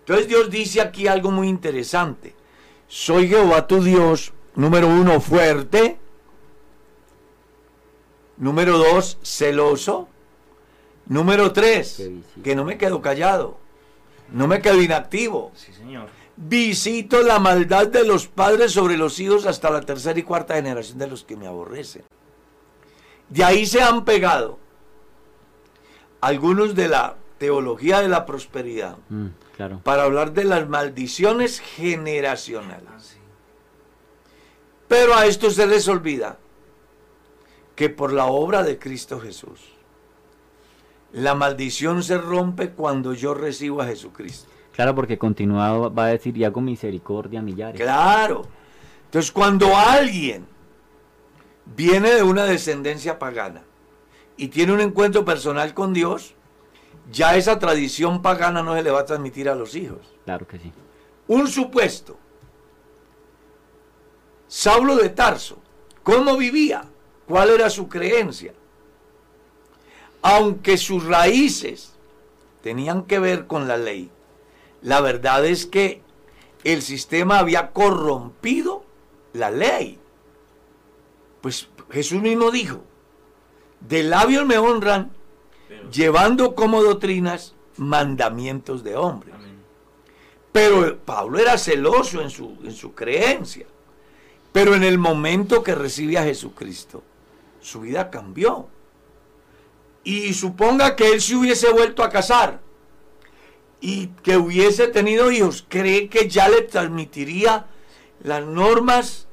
Entonces 0.00 0.26
Dios 0.26 0.50
dice 0.50 0.80
aquí 0.80 1.06
algo 1.06 1.30
muy 1.30 1.48
interesante. 1.48 2.34
Soy 2.88 3.28
Jehová 3.28 3.66
tu 3.66 3.82
Dios, 3.82 4.32
número 4.54 4.88
uno, 4.88 5.20
fuerte. 5.20 5.98
Número 8.42 8.76
dos, 8.76 9.18
celoso. 9.22 10.08
Número 11.06 11.52
tres, 11.52 12.02
que 12.42 12.56
no 12.56 12.64
me 12.64 12.76
quedo 12.76 13.00
callado. 13.00 13.56
No 14.32 14.48
me 14.48 14.60
quedo 14.60 14.82
inactivo. 14.82 15.52
Sí, 15.54 15.72
señor. 15.72 16.08
Visito 16.36 17.22
la 17.22 17.38
maldad 17.38 17.86
de 17.86 18.04
los 18.04 18.26
padres 18.26 18.72
sobre 18.72 18.96
los 18.96 19.20
hijos 19.20 19.46
hasta 19.46 19.70
la 19.70 19.82
tercera 19.82 20.18
y 20.18 20.24
cuarta 20.24 20.56
generación 20.56 20.98
de 20.98 21.06
los 21.06 21.22
que 21.22 21.36
me 21.36 21.46
aborrecen. 21.46 22.02
De 23.28 23.44
ahí 23.44 23.64
se 23.64 23.80
han 23.80 24.04
pegado 24.04 24.58
algunos 26.20 26.74
de 26.74 26.88
la 26.88 27.14
teología 27.38 28.00
de 28.00 28.08
la 28.08 28.26
prosperidad 28.26 28.96
Mm, 29.08 29.26
claro. 29.56 29.80
para 29.84 30.02
hablar 30.02 30.32
de 30.32 30.44
las 30.44 30.68
maldiciones 30.68 31.60
generacionales. 31.60 32.88
Ah. 32.88 33.22
Pero 34.88 35.14
a 35.14 35.26
esto 35.26 35.48
se 35.52 35.66
les 35.68 35.86
olvida 35.86 36.38
que 37.82 37.90
por 37.90 38.12
la 38.12 38.26
obra 38.26 38.62
de 38.62 38.78
Cristo 38.78 39.18
Jesús, 39.18 39.58
la 41.10 41.34
maldición 41.34 42.04
se 42.04 42.16
rompe 42.16 42.70
cuando 42.70 43.12
yo 43.12 43.34
recibo 43.34 43.82
a 43.82 43.86
Jesucristo. 43.86 44.48
Claro, 44.70 44.94
porque 44.94 45.18
continuado 45.18 45.92
va 45.92 46.04
a 46.04 46.10
decir, 46.10 46.36
y 46.36 46.44
hago 46.44 46.60
misericordia 46.60 47.40
a 47.40 47.42
millares. 47.42 47.80
Claro. 47.80 48.42
Entonces, 49.06 49.32
cuando 49.32 49.76
alguien 49.76 50.46
viene 51.74 52.12
de 52.12 52.22
una 52.22 52.44
descendencia 52.44 53.18
pagana 53.18 53.64
y 54.36 54.46
tiene 54.46 54.72
un 54.72 54.80
encuentro 54.80 55.24
personal 55.24 55.74
con 55.74 55.92
Dios, 55.92 56.36
ya 57.10 57.34
esa 57.34 57.58
tradición 57.58 58.22
pagana 58.22 58.62
no 58.62 58.76
se 58.76 58.84
le 58.84 58.92
va 58.92 59.00
a 59.00 59.06
transmitir 59.06 59.48
a 59.48 59.56
los 59.56 59.74
hijos. 59.74 60.14
Claro 60.24 60.46
que 60.46 60.60
sí. 60.60 60.72
Un 61.26 61.48
supuesto 61.48 62.16
Saulo 64.46 64.94
de 64.94 65.08
Tarso, 65.08 65.58
¿cómo 66.04 66.36
vivía? 66.36 66.91
¿Cuál 67.32 67.48
era 67.48 67.70
su 67.70 67.88
creencia? 67.88 68.52
Aunque 70.20 70.76
sus 70.76 71.06
raíces 71.06 71.94
tenían 72.62 73.04
que 73.04 73.18
ver 73.18 73.46
con 73.46 73.66
la 73.68 73.78
ley, 73.78 74.10
la 74.82 75.00
verdad 75.00 75.46
es 75.46 75.64
que 75.64 76.02
el 76.62 76.82
sistema 76.82 77.38
había 77.38 77.70
corrompido 77.70 78.84
la 79.32 79.50
ley. 79.50 79.98
Pues 81.40 81.70
Jesús 81.90 82.20
mismo 82.20 82.50
dijo, 82.50 82.84
de 83.80 84.02
labios 84.02 84.44
me 84.44 84.58
honran, 84.58 85.10
llevando 85.90 86.54
como 86.54 86.82
doctrinas 86.82 87.54
mandamientos 87.78 88.84
de 88.84 88.94
hombre. 88.94 89.32
Pero 90.52 90.98
Pablo 90.98 91.38
era 91.38 91.56
celoso 91.56 92.20
en 92.20 92.28
su, 92.28 92.58
en 92.62 92.72
su 92.72 92.92
creencia. 92.92 93.64
Pero 94.52 94.74
en 94.74 94.84
el 94.84 94.98
momento 94.98 95.62
que 95.62 95.74
recibe 95.74 96.18
a 96.18 96.24
Jesucristo, 96.24 97.02
su 97.62 97.80
vida 97.80 98.10
cambió. 98.10 98.68
Y 100.04 100.34
suponga 100.34 100.96
que 100.96 101.08
él 101.12 101.20
se 101.20 101.36
hubiese 101.36 101.70
vuelto 101.72 102.02
a 102.02 102.10
casar 102.10 102.60
y 103.80 104.08
que 104.22 104.36
hubiese 104.36 104.88
tenido 104.88 105.30
hijos, 105.32 105.64
¿cree 105.68 106.08
que 106.08 106.28
ya 106.28 106.48
le 106.48 106.62
transmitiría 106.62 107.66
las 108.22 108.44
normas 108.44 109.26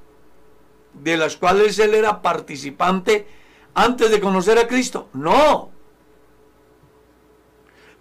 de 0.94 1.18
las 1.18 1.38
cuales 1.38 1.78
él 1.80 1.94
era 1.94 2.22
participante 2.22 3.28
antes 3.74 4.10
de 4.10 4.20
conocer 4.20 4.58
a 4.58 4.68
Cristo? 4.68 5.10
No. 5.14 5.72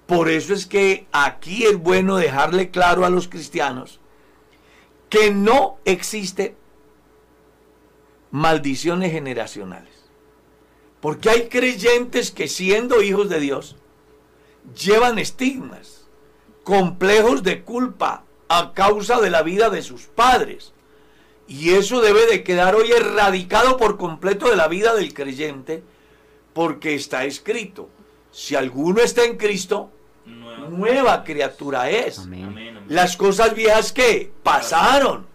Por 0.06 0.30
eso 0.30 0.54
es 0.54 0.66
que 0.66 1.06
aquí 1.12 1.64
es 1.64 1.76
bueno 1.76 2.16
dejarle 2.16 2.70
claro 2.70 3.04
a 3.04 3.10
los 3.10 3.28
cristianos 3.28 4.00
que 5.10 5.30
no 5.30 5.78
existe 5.84 6.56
maldiciones 8.30 9.12
generacionales. 9.12 9.97
Porque 11.00 11.30
hay 11.30 11.48
creyentes 11.48 12.30
que 12.30 12.48
siendo 12.48 13.02
hijos 13.02 13.28
de 13.28 13.40
Dios 13.40 13.76
llevan 14.74 15.18
estigmas, 15.18 16.08
complejos 16.64 17.42
de 17.42 17.62
culpa 17.62 18.24
a 18.48 18.72
causa 18.72 19.20
de 19.20 19.30
la 19.30 19.42
vida 19.42 19.70
de 19.70 19.82
sus 19.82 20.02
padres. 20.02 20.72
Y 21.46 21.70
eso 21.70 22.00
debe 22.00 22.26
de 22.26 22.42
quedar 22.42 22.74
hoy 22.74 22.90
erradicado 22.92 23.76
por 23.76 23.96
completo 23.96 24.50
de 24.50 24.56
la 24.56 24.68
vida 24.68 24.94
del 24.94 25.14
creyente, 25.14 25.82
porque 26.52 26.94
está 26.94 27.24
escrito, 27.24 27.88
si 28.30 28.54
alguno 28.54 29.00
está 29.00 29.24
en 29.24 29.36
Cristo, 29.36 29.90
nueva, 30.68 31.24
criatura 31.24 31.90
es. 31.90 32.28
Las 32.88 33.16
cosas 33.16 33.54
viejas 33.54 33.92
que 33.92 34.32
pasaron 34.42 35.26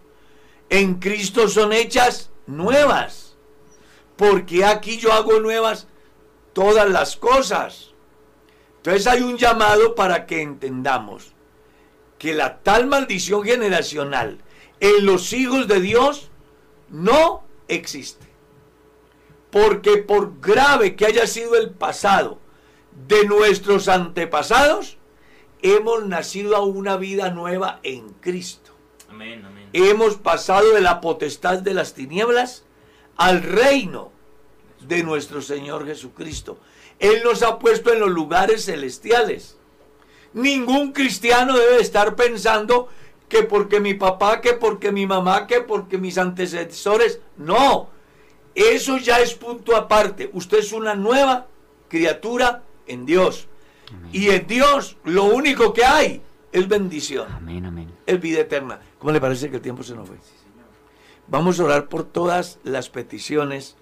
en 0.70 0.94
Cristo 0.94 1.48
son 1.48 1.72
hechas 1.72 2.30
nuevas. 2.46 3.23
Porque 4.16 4.64
aquí 4.64 4.98
yo 4.98 5.12
hago 5.12 5.40
nuevas 5.40 5.88
todas 6.52 6.88
las 6.88 7.16
cosas. 7.16 7.90
Entonces 8.76 9.06
hay 9.06 9.22
un 9.22 9.36
llamado 9.36 9.94
para 9.94 10.26
que 10.26 10.42
entendamos 10.42 11.32
que 12.18 12.34
la 12.34 12.58
tal 12.58 12.86
maldición 12.86 13.44
generacional 13.44 14.38
en 14.80 15.06
los 15.06 15.32
hijos 15.32 15.68
de 15.68 15.80
Dios 15.80 16.30
no 16.88 17.44
existe. 17.68 18.26
Porque 19.50 19.98
por 19.98 20.40
grave 20.40 20.96
que 20.96 21.06
haya 21.06 21.26
sido 21.26 21.56
el 21.56 21.70
pasado 21.70 22.38
de 23.06 23.24
nuestros 23.26 23.88
antepasados, 23.88 24.98
hemos 25.62 26.06
nacido 26.06 26.56
a 26.56 26.64
una 26.64 26.96
vida 26.96 27.30
nueva 27.30 27.80
en 27.82 28.10
Cristo. 28.20 28.72
Hemos 29.72 30.16
pasado 30.16 30.72
de 30.72 30.80
la 30.80 31.00
potestad 31.00 31.58
de 31.58 31.74
las 31.74 31.94
tinieblas 31.94 32.64
al 33.16 33.42
reino 33.42 34.12
de 34.80 35.02
nuestro 35.02 35.40
Señor 35.40 35.86
Jesucristo. 35.86 36.58
Él 36.98 37.22
nos 37.24 37.42
ha 37.42 37.58
puesto 37.58 37.92
en 37.92 38.00
los 38.00 38.10
lugares 38.10 38.64
celestiales. 38.64 39.56
Ningún 40.32 40.92
cristiano 40.92 41.56
debe 41.56 41.80
estar 41.80 42.16
pensando 42.16 42.88
que 43.28 43.42
porque 43.42 43.80
mi 43.80 43.94
papá, 43.94 44.40
que 44.40 44.54
porque 44.54 44.92
mi 44.92 45.06
mamá, 45.06 45.46
que 45.46 45.60
porque 45.60 45.98
mis 45.98 46.18
antecesores. 46.18 47.20
No, 47.36 47.88
eso 48.54 48.98
ya 48.98 49.20
es 49.20 49.34
punto 49.34 49.76
aparte. 49.76 50.30
Usted 50.32 50.58
es 50.58 50.72
una 50.72 50.94
nueva 50.94 51.46
criatura 51.88 52.62
en 52.86 53.06
Dios. 53.06 53.48
Y 54.12 54.30
en 54.30 54.46
Dios 54.46 54.96
lo 55.04 55.24
único 55.24 55.72
que 55.72 55.84
hay 55.84 56.22
es 56.52 56.68
bendición. 56.68 57.28
Amén, 57.32 57.64
amén. 57.64 57.92
Es 58.06 58.20
vida 58.20 58.40
eterna. 58.40 58.80
¿Cómo 58.98 59.12
le 59.12 59.20
parece 59.20 59.50
que 59.50 59.56
el 59.56 59.62
tiempo 59.62 59.82
se 59.82 59.94
nos 59.94 60.08
fue? 60.08 60.16
Vamos 61.28 61.58
a 61.58 61.64
orar 61.64 61.88
por 61.88 62.04
todas 62.04 62.58
las 62.64 62.90
peticiones 62.90 63.76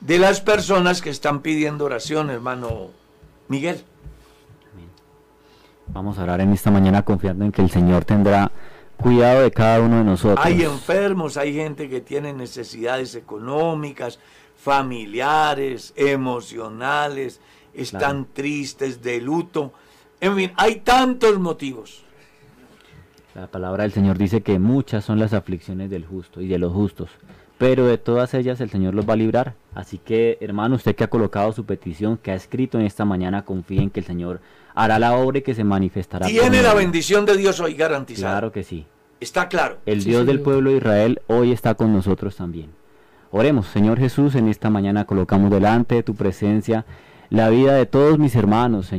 de 0.00 0.18
las 0.18 0.40
personas 0.40 1.00
que 1.00 1.10
están 1.10 1.40
pidiendo 1.40 1.84
oración, 1.84 2.30
hermano 2.30 2.90
Miguel. 3.48 3.84
Vamos 5.88 6.18
a 6.18 6.24
orar 6.24 6.40
en 6.40 6.52
esta 6.52 6.70
mañana 6.70 7.04
confiando 7.04 7.44
en 7.44 7.52
que 7.52 7.62
el 7.62 7.70
Señor 7.70 8.04
tendrá 8.04 8.52
cuidado 8.96 9.42
de 9.42 9.50
cada 9.50 9.80
uno 9.80 9.98
de 9.98 10.04
nosotros. 10.04 10.44
Hay 10.44 10.62
enfermos, 10.62 11.36
hay 11.36 11.54
gente 11.54 11.88
que 11.88 12.00
tiene 12.00 12.32
necesidades 12.32 13.14
económicas, 13.14 14.18
familiares, 14.56 15.94
emocionales, 15.96 17.40
están 17.72 18.26
tristes, 18.32 19.02
de 19.02 19.20
luto. 19.20 19.72
En 20.20 20.36
fin, 20.36 20.52
hay 20.56 20.80
tantos 20.80 21.38
motivos. 21.38 22.04
La 23.38 23.46
palabra 23.46 23.84
del 23.84 23.92
Señor 23.92 24.18
dice 24.18 24.40
que 24.40 24.58
muchas 24.58 25.04
son 25.04 25.20
las 25.20 25.32
aflicciones 25.32 25.90
del 25.90 26.04
justo 26.04 26.40
y 26.40 26.48
de 26.48 26.58
los 26.58 26.72
justos, 26.72 27.08
pero 27.56 27.86
de 27.86 27.96
todas 27.96 28.34
ellas 28.34 28.60
el 28.60 28.68
Señor 28.68 28.94
los 28.94 29.08
va 29.08 29.12
a 29.12 29.16
librar. 29.16 29.54
Así 29.76 29.98
que, 29.98 30.38
hermano, 30.40 30.74
usted 30.74 30.96
que 30.96 31.04
ha 31.04 31.08
colocado 31.08 31.52
su 31.52 31.64
petición, 31.64 32.18
que 32.18 32.32
ha 32.32 32.34
escrito 32.34 32.80
en 32.80 32.86
esta 32.86 33.04
mañana, 33.04 33.44
confíe 33.44 33.80
en 33.80 33.90
que 33.90 34.00
el 34.00 34.06
Señor 34.06 34.40
hará 34.74 34.98
la 34.98 35.14
obra 35.14 35.38
y 35.38 35.42
que 35.42 35.54
se 35.54 35.62
manifestará. 35.62 36.26
Tiene 36.26 36.62
la 36.62 36.74
bendición 36.74 37.24
de 37.26 37.36
Dios 37.36 37.60
hoy 37.60 37.74
garantizada. 37.74 38.32
Claro 38.32 38.50
que 38.50 38.64
sí. 38.64 38.86
Está 39.20 39.46
claro. 39.46 39.78
El 39.86 40.02
Dios 40.02 40.26
del 40.26 40.40
pueblo 40.40 40.70
de 40.70 40.78
Israel 40.78 41.22
hoy 41.28 41.52
está 41.52 41.76
con 41.76 41.92
nosotros 41.92 42.34
también. 42.34 42.70
Oremos, 43.30 43.68
Señor 43.68 44.00
Jesús, 44.00 44.34
en 44.34 44.48
esta 44.48 44.68
mañana 44.68 45.04
colocamos 45.04 45.52
delante 45.52 45.94
de 45.94 46.02
tu 46.02 46.16
presencia 46.16 46.84
la 47.30 47.50
vida 47.50 47.74
de 47.74 47.86
todos 47.86 48.18
mis 48.18 48.34
hermanos, 48.34 48.86
Señor. 48.86 48.96